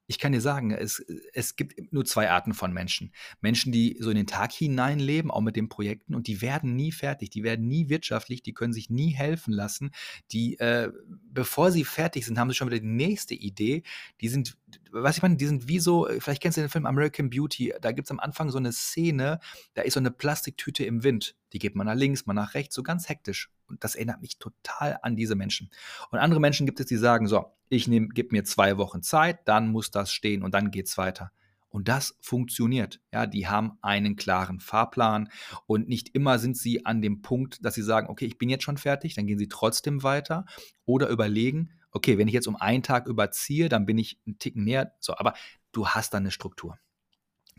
ich 0.10 0.18
kann 0.18 0.32
dir 0.32 0.42
sagen, 0.42 0.72
es, 0.72 1.06
es 1.34 1.56
gibt 1.56 1.94
nur 1.94 2.04
zwei 2.04 2.32
Arten 2.32 2.56
von 2.56 2.74
Menschen. 2.74 3.14
Menschen, 3.42 3.72
die 3.72 3.96
so 4.00 4.10
in 4.10 4.18
den 4.18 4.26
Tag 4.26 4.52
hineinleben, 4.52 5.30
auch 5.30 5.42
mit 5.42 5.56
den 5.56 5.70
Projekten, 5.70 6.16
und 6.16 6.26
die 6.26 6.42
werden 6.42 6.76
nie 6.76 6.92
fertig, 6.92 7.30
die 7.30 7.44
werden 7.44 7.68
nie 7.68 7.90
wirtschaftlich, 7.90 8.42
die 8.42 8.56
können 8.56 8.74
sich 8.74 8.90
nie 8.90 9.12
helfen 9.12 9.54
lassen. 9.54 9.92
Die, 10.32 10.58
äh, 10.58 10.92
bevor 11.32 11.72
sie 11.72 11.86
fertig 11.86 12.26
sind, 12.26 12.40
haben 12.40 12.50
sie 12.50 12.56
schon 12.56 12.72
wieder 12.72 12.80
die 12.80 12.88
nächste 12.88 13.36
Idee. 13.36 13.84
Die 14.20 14.30
sind, 14.30 14.58
was 14.92 15.18
ich 15.18 15.22
meine, 15.22 15.38
die 15.38 15.46
sind 15.46 15.68
wie 15.68 15.80
so, 15.80 16.08
vielleicht 16.18 16.42
kennst 16.42 16.58
du 16.58 16.62
den 16.62 16.72
Film 16.72 16.88
American 16.88 17.30
Beauty, 17.30 17.76
da 17.80 17.92
gibt 17.92 18.08
es 18.08 18.12
am 18.12 18.20
Anfang 18.20 18.50
so 18.50 18.58
eine 18.58 18.72
Szene, 18.72 19.40
da 19.76 19.84
ist 19.84 19.94
so 19.94 20.00
eine 20.00 20.10
Plastiktüte 20.10 20.86
im 20.86 21.04
Wind. 21.04 21.36
Die 21.54 21.60
geht 21.60 21.76
man 21.76 21.88
nach 21.88 21.96
links, 21.96 22.26
mal 22.26 22.34
nach 22.34 22.54
rechts, 22.54 22.76
so 22.76 22.84
ganz 22.84 23.10
hektisch. 23.10 23.52
Und 23.68 23.84
das 23.84 23.96
erinnert 23.96 24.22
mich 24.22 24.38
total 24.38 25.00
an 25.02 25.16
diese 25.16 25.36
Menschen. 25.36 25.70
Und 26.12 26.20
andere 26.20 26.40
Menschen 26.40 26.66
gibt 26.66 26.80
es, 26.80 26.86
die 26.86 26.98
sagen, 26.98 27.28
so, 27.28 27.46
ich 27.70 27.86
gebe 27.86 28.30
mir 28.32 28.44
zwei 28.44 28.78
Wochen 28.78 29.02
Zeit, 29.02 29.48
dann 29.48 29.72
muss 29.72 29.92
das 29.92 30.12
stehen 30.12 30.44
und 30.44 30.54
dann 30.54 30.72
geht 30.72 30.88
es 30.88 30.98
weiter. 30.98 31.32
Und 31.70 31.88
das 31.88 32.18
funktioniert. 32.20 33.00
Ja, 33.14 33.28
die 33.28 33.48
haben 33.48 33.78
einen 33.82 34.16
klaren 34.16 34.60
Fahrplan 34.60 35.30
und 35.68 35.88
nicht 35.88 36.10
immer 36.16 36.40
sind 36.40 36.58
sie 36.58 36.86
an 36.86 37.02
dem 37.02 37.22
Punkt, 37.22 37.64
dass 37.64 37.76
sie 37.76 37.84
sagen, 37.84 38.10
okay, 38.10 38.26
ich 38.26 38.40
bin 38.40 38.50
jetzt 38.50 38.64
schon 38.64 38.78
fertig, 38.78 39.14
dann 39.14 39.28
gehen 39.28 39.38
sie 39.38 39.48
trotzdem 39.48 40.02
weiter 40.02 40.46
oder 40.86 41.10
überlegen, 41.10 41.70
okay, 41.92 42.18
wenn 42.18 42.28
ich 42.28 42.34
jetzt 42.34 42.48
um 42.48 42.56
einen 42.56 42.84
Tag 42.84 43.08
überziehe, 43.08 43.70
dann 43.70 43.86
bin 43.86 44.00
ich 44.00 44.20
einen 44.26 44.40
Ticken 44.40 44.64
näher. 44.64 44.94
So, 45.00 45.16
aber 45.18 45.34
du 45.72 45.88
hast 45.88 46.14
dann 46.14 46.24
eine 46.24 46.32
Struktur. 46.32 46.80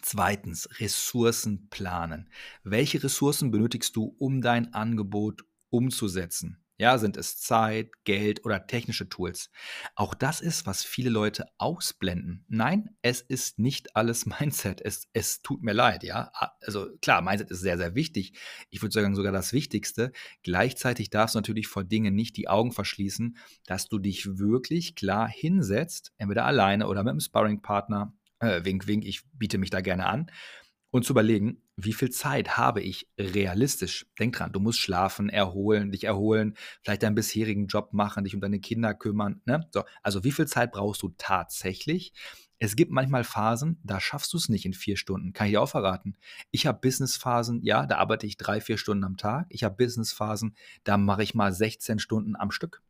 Zweitens, 0.03 0.69
Ressourcen 0.79 1.69
planen. 1.69 2.31
Welche 2.65 3.03
Ressourcen 3.03 3.51
benötigst 3.51 3.95
du, 3.97 4.15
um 4.19 4.41
dein 4.41 4.75
Angebot 4.75 5.45
umzusetzen? 5.71 6.61
Ja, 6.81 6.97
sind 6.97 7.19
es 7.19 7.37
Zeit, 7.37 7.91
Geld 8.05 8.47
oder 8.47 8.67
technische 8.67 9.07
Tools? 9.07 9.51
Auch 9.97 10.15
das 10.15 10.41
ist, 10.41 10.65
was 10.65 10.83
viele 10.83 11.11
Leute 11.11 11.45
ausblenden. 11.59 12.47
Nein, 12.49 12.97
es 13.03 13.21
ist 13.21 13.59
nicht 13.59 13.97
alles 13.97 14.25
Mindset. 14.41 14.81
Es, 14.81 15.07
es 15.13 15.43
tut 15.43 15.63
mir 15.63 15.75
leid, 15.75 16.05
ja. 16.05 16.33
Also 16.63 16.89
klar, 17.03 17.21
Mindset 17.21 17.51
ist 17.51 17.61
sehr, 17.61 17.77
sehr 17.77 17.95
wichtig. 17.95 18.33
Ich 18.71 18.81
würde 18.81 18.95
sagen, 18.95 19.15
sogar 19.15 19.31
das 19.31 19.53
Wichtigste. 19.53 20.11
Gleichzeitig 20.43 21.11
darfst 21.11 21.35
du 21.35 21.41
natürlich 21.41 21.67
vor 21.67 21.85
Dingen 21.85 22.15
nicht 22.15 22.39
die 22.39 22.49
Augen 22.49 22.73
verschließen, 22.73 23.37
dass 23.67 23.91
du 23.91 23.99
dich 23.99 24.39
wirklich 24.39 24.95
klar 24.95 25.29
hinsetzt, 25.29 26.15
entweder 26.17 26.47
alleine 26.47 26.89
oder 26.89 27.03
mit 27.03 27.11
einem 27.11 27.21
Sparringpartner. 27.21 28.15
Äh, 28.41 28.65
wink, 28.65 28.87
wink, 28.87 29.05
ich 29.05 29.23
biete 29.33 29.59
mich 29.59 29.71
da 29.71 29.81
gerne 29.81 30.07
an 30.07 30.31
und 30.91 31.05
zu 31.05 31.13
überlegen, 31.13 31.63
wie 31.77 31.93
viel 31.93 32.11
Zeit 32.11 32.57
habe 32.57 32.83
ich 32.83 33.09
realistisch? 33.19 34.07
Denk 34.19 34.37
dran, 34.37 34.53
du 34.53 34.61
musst 34.61 34.81
schlafen, 34.81 35.29
erholen, 35.29 35.93
dich 35.93 36.05
erholen, 36.05 36.57
vielleicht 36.83 37.03
deinen 37.03 37.15
bisherigen 37.15 37.69
Job 37.69 37.93
machen, 37.93 38.25
dich 38.25 38.35
um 38.35 38.41
deine 38.41 38.61
Kinder 38.61 38.93
kümmern. 38.95 39.41
Ne? 39.45 39.67
So, 39.71 39.85
also 40.03 40.25
wie 40.25 40.33
viel 40.33 40.47
Zeit 40.47 40.73
brauchst 40.73 41.03
du 41.03 41.15
tatsächlich? 41.17 42.13
Es 42.59 42.77
gibt 42.77 42.91
manchmal 42.91 43.25
Phasen, 43.25 43.81
da 43.85 44.01
schaffst 44.01 44.33
du 44.35 44.37
es 44.37 44.51
nicht 44.51 44.67
in 44.67 44.75
vier 44.75 44.99
Stunden. 44.99 45.33
Kann 45.33 45.47
ich 45.47 45.53
dir 45.53 45.63
auch 45.63 45.71
verraten. 45.71 46.17
Ich 46.51 46.67
habe 46.67 46.81
Businessphasen, 46.81 47.63
ja, 47.63 47.87
da 47.87 47.97
arbeite 47.97 48.27
ich 48.27 48.37
drei, 48.37 48.61
vier 48.61 48.77
Stunden 48.77 49.05
am 49.05 49.17
Tag. 49.17 49.47
Ich 49.49 49.65
habe 49.65 49.77
Businessphasen, 49.77 50.55
da 50.85 50.99
mache 50.99 51.23
ich 51.23 51.35
mal 51.35 51.55
16 51.55 51.99
Stunden 52.01 52.37
am 52.37 52.51
Stück. 52.51 52.83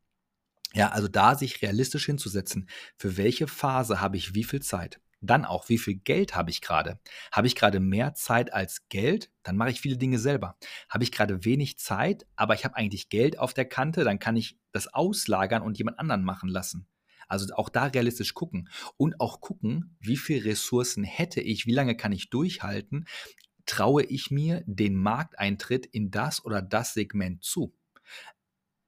Ja, 0.72 0.88
also 0.90 1.06
da 1.06 1.36
sich 1.36 1.62
realistisch 1.62 2.06
hinzusetzen, 2.06 2.68
für 2.96 3.16
welche 3.16 3.46
Phase 3.46 4.00
habe 4.00 4.16
ich 4.16 4.34
wie 4.34 4.44
viel 4.44 4.60
Zeit? 4.60 5.00
Dann 5.20 5.44
auch, 5.44 5.68
wie 5.68 5.78
viel 5.78 5.96
Geld 5.96 6.35
habe 6.35 6.50
ich 6.50 6.61
gerade? 6.61 6.98
Habe 7.30 7.46
ich 7.46 7.54
gerade 7.54 7.80
mehr 7.80 8.14
Zeit 8.14 8.52
als 8.52 8.88
Geld? 8.88 9.30
Dann 9.42 9.56
mache 9.56 9.70
ich 9.70 9.80
viele 9.80 9.98
Dinge 9.98 10.18
selber. 10.18 10.56
Habe 10.88 11.04
ich 11.04 11.12
gerade 11.12 11.44
wenig 11.44 11.78
Zeit, 11.78 12.26
aber 12.37 12.54
ich 12.54 12.64
habe 12.64 12.76
eigentlich 12.76 13.09
Geld 13.09 13.38
auf 13.38 13.54
der 13.54 13.66
Kante? 13.66 14.04
Dann 14.04 14.18
kann 14.18 14.37
ich 14.37 14.59
das 14.72 14.92
auslagern 14.92 15.62
und 15.62 15.78
jemand 15.78 15.98
anderen 15.98 16.24
machen 16.24 16.48
lassen. 16.48 16.87
Also 17.28 17.54
auch 17.54 17.68
da 17.68 17.85
realistisch 17.85 18.35
gucken 18.35 18.68
und 18.96 19.20
auch 19.20 19.40
gucken, 19.40 19.96
wie 20.00 20.16
viele 20.16 20.46
Ressourcen 20.46 21.04
hätte 21.04 21.40
ich, 21.40 21.64
wie 21.66 21.72
lange 21.72 21.96
kann 21.96 22.11
ich 22.11 22.28
durchhalten, 22.28 23.06
traue 23.66 24.02
ich 24.02 24.33
mir 24.33 24.64
den 24.66 24.96
Markteintritt 24.96 25.87
in 25.87 26.11
das 26.11 26.44
oder 26.44 26.61
das 26.61 26.94
Segment 26.94 27.44
zu. 27.44 27.72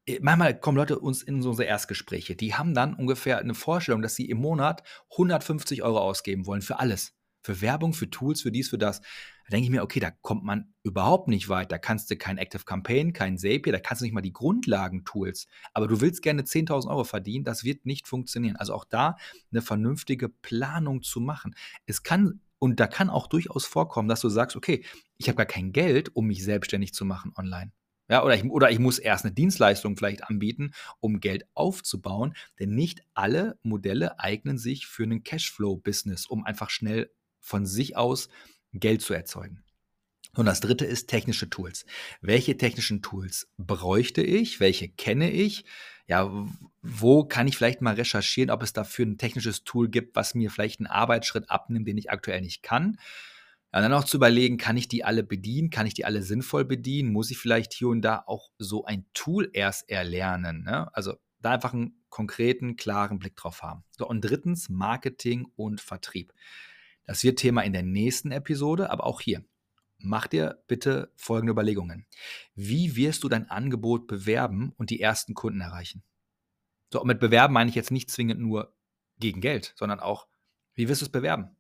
Äh, 0.07 0.19
manchmal 0.21 0.59
kommen 0.59 0.77
Leute 0.77 0.99
uns 0.99 1.23
in 1.23 1.43
so 1.43 1.51
unsere 1.51 1.69
Erstgespräche, 1.69 2.37
die 2.37 2.55
haben 2.55 2.75
dann 2.75 2.95
ungefähr 2.95 3.39
eine 3.39 3.55
Vorstellung, 3.55 4.03
dass 4.03 4.15
sie 4.15 4.29
im 4.29 4.39
Monat 4.39 4.83
150 5.13 5.83
Euro 5.83 5.99
ausgeben 5.99 6.47
wollen 6.47 6.63
für 6.63 6.79
alles. 6.79 7.15
Für 7.45 7.61
Werbung, 7.61 7.93
für 7.93 8.09
Tools, 8.09 8.43
für 8.43 8.53
dies, 8.53 8.69
für 8.69 8.79
das. 8.79 9.01
Da 9.01 9.51
denke 9.51 9.65
ich 9.65 9.71
mir, 9.71 9.83
okay, 9.83 9.99
da 9.99 10.13
kommt 10.13 10.45
man 10.45 10.73
überhaupt 10.85 11.27
nicht 11.27 11.49
weit. 11.49 11.73
Da 11.73 11.79
kannst 11.79 12.09
du 12.09 12.17
kein 12.17 12.39
Active 12.39 12.63
Campaign, 12.65 13.13
kein 13.13 13.37
Zapier, 13.37 13.73
da 13.73 13.81
kannst 13.81 14.01
du 14.01 14.05
nicht 14.05 14.15
mal 14.15 14.21
die 14.21 14.33
Grundlagen-Tools. 14.33 15.49
Aber 15.75 15.89
du 15.89 16.01
willst 16.01 16.23
gerne 16.23 16.43
10.000 16.43 16.89
Euro 16.89 17.03
verdienen, 17.03 17.45
das 17.45 17.65
wird 17.65 17.85
nicht 17.85 18.07
funktionieren. 18.07 18.55
Also 18.57 18.75
auch 18.75 18.85
da 18.85 19.17
eine 19.51 19.61
vernünftige 19.61 20.29
Planung 20.29 21.03
zu 21.03 21.21
machen. 21.21 21.57
Es 21.87 22.05
kann 22.05 22.41
und 22.61 22.79
da 22.79 22.87
kann 22.87 23.11
auch 23.11 23.27
durchaus 23.27 23.67
vorkommen, 23.67 24.09
dass 24.09 24.21
du 24.21 24.29
sagst, 24.29 24.57
okay, 24.57 24.85
ich 25.17 25.27
habe 25.27 25.35
gar 25.35 25.47
kein 25.47 25.73
Geld, 25.73 26.15
um 26.15 26.29
mich 26.29 26.45
selbstständig 26.45 26.95
zu 26.95 27.05
machen 27.05 27.33
online. 27.35 27.73
Ja, 28.13 28.23
oder, 28.23 28.35
ich, 28.35 28.45
oder 28.45 28.71
ich 28.71 28.79
muss 28.79 28.99
erst 28.99 29.25
eine 29.25 29.33
Dienstleistung 29.33 29.97
vielleicht 29.97 30.25
anbieten, 30.25 30.73
um 31.01 31.19
Geld 31.19 31.47
aufzubauen. 31.55 32.35
Denn 32.61 32.75
nicht 32.75 33.01
alle 33.15 33.59
Modelle 33.63 34.21
eignen 34.21 34.59
sich 34.59 34.87
für 34.87 35.05
einen 35.05 35.25
Cashflow-Business, 35.25 36.27
um 36.27 36.45
einfach 36.45 36.69
schnell 36.69 37.11
von 37.41 37.65
sich 37.65 37.97
aus 37.97 38.29
Geld 38.75 39.01
zu 39.01 39.15
erzeugen. 39.15 39.65
Und 40.37 40.45
das 40.45 40.61
dritte 40.61 40.85
ist 40.85 41.09
technische 41.09 41.49
Tools. 41.49 41.87
Welche 42.21 42.59
technischen 42.59 43.01
Tools 43.01 43.49
bräuchte 43.57 44.21
ich? 44.21 44.61
Welche 44.61 44.91
kenne 44.91 45.31
ich? 45.31 45.65
Ja, 46.07 46.31
wo 46.83 47.25
kann 47.25 47.49
ich 47.49 47.57
vielleicht 47.57 47.81
mal 47.81 47.95
recherchieren, 47.95 48.51
ob 48.51 48.63
es 48.63 48.75
dafür 48.75 49.07
ein 49.07 49.17
technisches 49.17 49.65
Tool 49.65 49.89
gibt, 49.89 50.17
was 50.17 50.35
mir 50.35 50.51
vielleicht 50.51 50.81
einen 50.81 50.87
Arbeitsschritt 50.87 51.49
abnimmt, 51.49 51.89
den 51.89 51.97
ich 51.97 52.11
aktuell 52.11 52.43
nicht 52.43 52.63
kann? 52.63 52.99
Ja, 53.73 53.81
dann 53.81 53.93
auch 53.95 54.05
zu 54.05 54.19
überlegen, 54.19 54.59
kann 54.59 54.77
ich 54.77 54.89
die 54.89 55.05
alle 55.05 55.23
bedienen? 55.23 55.71
Kann 55.71 55.87
ich 55.87 55.95
die 55.95 56.05
alle 56.05 56.23
sinnvoll 56.23 56.65
bedienen? 56.65 57.13
Muss 57.13 57.31
ich 57.31 57.39
vielleicht 57.39 57.73
hier 57.73 57.89
und 57.89 58.03
da 58.03 58.23
auch 58.27 58.51
so 58.59 58.85
ein 58.85 59.07
Tool 59.15 59.49
erst 59.53 59.89
erlernen? 59.89 60.63
Ne? 60.63 60.95
Also 60.95 61.15
da 61.41 61.53
einfach 61.53 61.73
einen 61.73 62.05
konkreten, 62.11 62.77
klaren 62.77 63.19
Blick 63.19 63.35
drauf 63.35 63.63
haben. 63.63 63.85
So, 63.91 64.07
und 64.07 64.21
drittens 64.21 64.69
Marketing 64.69 65.47
und 65.57 65.81
Vertrieb. 65.81 66.33
Das 67.05 67.25
wird 67.25 67.39
Thema 67.39 67.63
in 67.63 67.73
der 67.73 67.83
nächsten 67.83 68.31
Episode, 68.31 68.91
aber 68.91 69.07
auch 69.07 69.21
hier. 69.21 69.45
Mach 69.99 70.27
dir 70.27 70.63
bitte 70.67 71.13
folgende 71.17 71.53
Überlegungen. 71.53 72.07
Wie 72.55 72.97
wirst 72.97 73.25
du 73.25 73.29
dein 73.29 73.49
Angebot 73.51 74.07
bewerben 74.07 74.73
und 74.77 74.91
die 74.91 75.01
ersten 75.01 75.35
Kunden 75.35 75.61
erreichen? 75.61 76.03
So, 76.93 77.03
mit 77.05 77.21
bewerben 77.21 77.55
meine 77.55 77.71
ich 77.71 77.77
jetzt 77.77 77.91
nicht 77.91 78.11
zwingend 78.11 78.41
nur 78.41 78.75
gegen 79.19 79.41
Geld, 79.41 79.73
sondern 79.77 80.01
auch, 80.01 80.27
wie 80.75 80.89
wirst 80.89 81.01
du 81.01 81.07
es 81.07 81.13
bewerben? 81.13 81.57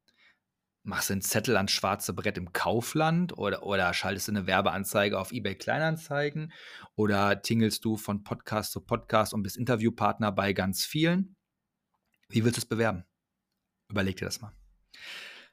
Machst 0.84 1.10
du 1.10 1.14
einen 1.14 1.22
Zettel 1.22 1.56
ans 1.56 1.70
schwarze 1.70 2.12
Brett 2.12 2.36
im 2.36 2.52
Kaufland 2.52 3.38
oder, 3.38 3.62
oder 3.62 3.94
schaltest 3.94 4.26
du 4.26 4.32
eine 4.32 4.48
Werbeanzeige 4.48 5.18
auf 5.18 5.30
eBay 5.30 5.54
Kleinanzeigen 5.54 6.52
oder 6.96 7.40
tingelst 7.40 7.84
du 7.84 7.96
von 7.96 8.24
Podcast 8.24 8.72
zu 8.72 8.80
Podcast 8.80 9.32
und 9.32 9.44
bist 9.44 9.56
Interviewpartner 9.56 10.32
bei 10.32 10.52
ganz 10.52 10.84
vielen? 10.84 11.36
Wie 12.28 12.44
willst 12.44 12.56
du 12.56 12.62
es 12.62 12.66
bewerben? 12.66 13.04
Überleg 13.88 14.16
dir 14.16 14.24
das 14.24 14.40
mal. 14.40 14.52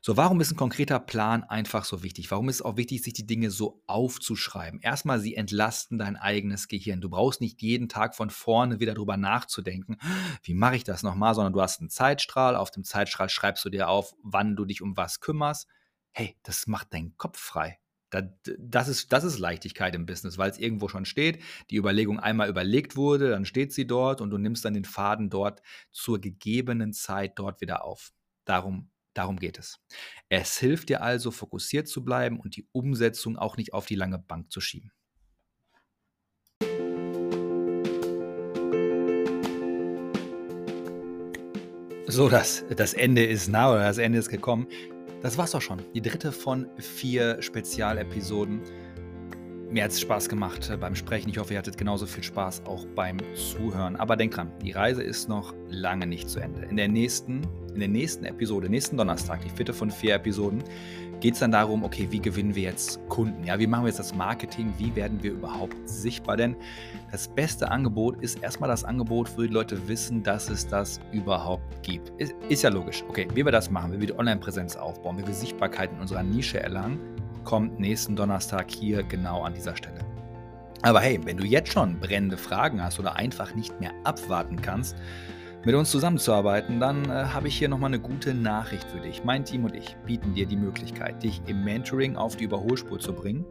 So, 0.02 0.16
warum 0.16 0.40
ist 0.40 0.52
ein 0.52 0.56
konkreter 0.56 0.98
Plan 0.98 1.44
einfach 1.44 1.84
so 1.84 2.04
wichtig? 2.04 2.32
Warum 2.32 2.48
ist 2.48 2.58
es 2.58 2.62
auch 2.62 2.78
wichtig, 2.78 3.04
sich 3.04 3.12
die 3.12 3.26
Dinge 3.26 3.52
so 3.52 3.84
aufzuschreiben? 3.86 4.80
Erstmal, 4.80 5.20
sie 5.20 5.36
entlasten 5.36 5.98
dein 5.98 6.16
eigenes 6.16 6.70
Gehirn. 6.70 7.02
Du 7.02 7.10
brauchst 7.10 7.42
nicht 7.42 7.62
jeden 7.62 7.90
Tag 7.90 8.16
von 8.16 8.30
vorne 8.30 8.80
wieder 8.80 8.94
drüber 8.94 9.18
nachzudenken, 9.18 9.98
wie 10.44 10.54
mache 10.54 10.78
ich 10.78 10.86
das 10.86 11.04
nochmal, 11.04 11.36
sondern 11.36 11.52
du 11.52 11.62
hast 11.62 11.82
einen 11.82 11.90
Zeitstrahl. 11.90 12.56
Auf 12.56 12.72
dem 12.72 12.86
Zeitstrahl 12.86 13.28
schreibst 13.28 13.66
du 13.66 13.70
dir 13.70 13.90
auf, 13.90 14.16
wann 14.24 14.56
du 14.56 14.64
dich 14.64 14.82
um 14.82 14.96
was 14.96 15.20
kümmerst. 15.20 15.68
Hey, 16.12 16.38
das 16.44 16.66
macht 16.68 16.94
deinen 16.94 17.18
Kopf 17.18 17.38
frei. 17.38 17.80
Das 18.10 18.88
ist, 18.88 19.12
das 19.12 19.24
ist 19.26 19.38
Leichtigkeit 19.38 19.94
im 19.96 20.06
Business, 20.06 20.38
weil 20.38 20.50
es 20.50 20.58
irgendwo 20.58 20.88
schon 20.88 21.06
steht, 21.06 21.44
die 21.70 21.76
Überlegung 21.76 22.20
einmal 22.20 22.50
überlegt 22.50 22.96
wurde, 22.96 23.30
dann 23.30 23.46
steht 23.46 23.72
sie 23.74 23.86
dort 23.86 24.22
und 24.22 24.32
du 24.32 24.38
nimmst 24.40 24.66
dann 24.66 24.74
den 24.74 24.86
Faden 24.86 25.30
dort 25.30 25.62
zur 25.92 26.20
gegebenen 26.20 26.94
Zeit 26.94 27.38
dort 27.38 27.62
wieder 27.62 27.84
auf. 27.84 28.12
Darum 28.46 28.90
Darum 29.14 29.38
geht 29.38 29.58
es. 29.58 29.80
Es 30.30 30.58
hilft 30.60 30.90
dir 30.90 31.02
also, 31.02 31.32
fokussiert 31.32 31.88
zu 31.88 32.04
bleiben 32.04 32.40
und 32.40 32.56
die 32.56 32.68
Umsetzung 32.72 33.38
auch 33.38 33.58
nicht 33.58 33.74
auf 33.74 33.86
die 33.86 33.96
lange 33.96 34.20
Bank 34.20 34.52
zu 34.52 34.62
schieben. 34.62 34.92
So, 42.08 42.28
das, 42.28 42.66
das 42.76 42.94
Ende 42.94 43.24
ist 43.24 43.50
nah 43.50 43.72
oder 43.72 43.84
das 43.84 44.00
Ende 44.00 44.18
ist 44.18 44.30
gekommen. 44.30 44.68
Das 45.22 45.38
war's 45.38 45.54
auch 45.54 45.62
schon. 45.62 45.82
Die 45.94 46.02
dritte 46.02 46.32
von 46.32 46.68
vier 46.80 47.42
Spezialepisoden. 47.42 48.62
Mir 49.72 49.84
hat 49.84 49.92
es 49.92 50.02
Spaß 50.02 50.30
gemacht 50.30 50.68
äh, 50.72 50.78
beim 50.78 50.96
Sprechen. 50.96 51.30
Ich 51.30 51.38
hoffe, 51.38 51.54
ihr 51.54 51.60
hattet 51.60 51.78
genauso 51.78 52.08
viel 52.08 52.24
Spaß 52.24 52.64
auch 52.66 52.88
beim 52.96 53.18
Zuhören. 53.36 53.98
Aber 53.98 54.16
denkt 54.16 54.36
dran, 54.36 54.52
die 54.64 54.72
Reise 54.72 55.04
ist 55.04 55.30
noch 55.30 55.54
lange 55.70 56.08
nicht 56.08 56.28
zu 56.28 56.40
Ende. 56.40 56.64
In 56.64 56.76
der 56.76 56.88
nächsten, 56.88 57.44
in 57.76 57.80
der 57.80 57.88
nächsten 57.88 58.26
Episode, 58.26 58.68
nächsten 58.68 58.98
Donnerstag, 58.98 59.42
die 59.44 59.50
vierte 59.50 59.72
von 59.72 59.92
vier 59.92 60.16
Episoden, 60.16 60.64
geht 61.20 61.36
es 61.36 61.42
dann 61.42 61.52
darum, 61.52 61.84
okay, 61.84 62.08
wie 62.10 62.20
gewinnen 62.20 62.56
wir 62.56 62.64
jetzt 62.64 63.00
Kunden? 63.10 63.44
Ja, 63.44 63.60
wie 63.60 63.68
machen 63.68 63.84
wir 63.84 63.90
jetzt 63.90 64.00
das 64.00 64.16
Marketing? 64.16 64.74
Wie 64.80 64.96
werden 64.96 65.22
wir 65.22 65.34
überhaupt 65.34 65.78
sichtbar? 65.88 66.36
Denn 66.36 66.56
das 67.12 67.28
beste 67.28 67.70
Angebot 67.70 68.20
ist 68.24 68.42
erstmal 68.42 68.72
das 68.72 68.84
Angebot, 68.84 69.30
wo 69.38 69.44
die 69.44 69.50
Leute 69.50 69.88
wissen, 69.88 70.24
dass 70.24 70.50
es 70.50 70.68
das 70.68 71.00
überhaupt 71.12 71.84
gibt. 71.84 72.10
Ist, 72.20 72.34
ist 72.48 72.64
ja 72.64 72.72
logisch. 72.72 73.04
Okay, 73.08 73.28
wie 73.36 73.46
wir 73.46 73.52
das 73.52 73.70
machen, 73.70 73.94
wie 73.94 74.00
wir 74.00 74.08
die 74.08 74.18
Online-Präsenz 74.18 74.78
aufbauen, 74.78 75.20
wie 75.20 75.28
wir 75.28 75.34
Sichtbarkeit 75.36 75.92
in 75.92 76.00
unserer 76.00 76.24
Nische 76.24 76.60
erlangen, 76.60 77.00
kommt 77.44 77.80
nächsten 77.80 78.16
Donnerstag 78.16 78.72
hier 78.72 79.04
genau 79.04 79.44
an 79.44 79.54
dieser 79.54 79.76
Stelle. 79.76 80.00
Aber 80.82 81.02
hey, 81.02 81.20
wenn 81.24 81.38
du 81.38 81.46
jetzt 81.46 81.74
schon 81.74 82.00
brennende 82.00 82.38
Fragen 82.38 82.84
hast 82.84 83.00
oder 83.00 83.16
einfach 83.16 83.54
nicht 83.56 83.80
mehr 83.80 83.92
abwarten 84.04 84.62
kannst, 84.62 84.96
mit 85.66 85.76
uns 85.76 85.92
zusammenzuarbeiten, 85.92 86.80
dann 86.80 87.06
äh, 87.10 87.26
habe 87.26 87.50
ich 87.50 87.58
hier 87.58 87.68
nochmal 87.68 87.90
eine 87.90 88.00
gute 88.00 88.34
Nachricht 88.34 88.90
für 88.90 89.02
dich. 89.02 89.24
Mein 89.26 89.44
Team 89.44 89.66
und 89.66 89.76
ich 89.76 89.98
bieten 90.06 90.34
dir 90.34 90.46
die 90.46 90.56
Möglichkeit, 90.56 91.22
dich 91.22 91.42
im 91.48 91.66
Mentoring 91.66 92.16
auf 92.16 92.38
die 92.38 92.46
Überholspur 92.46 93.00
zu 93.00 93.14
bringen 93.14 93.46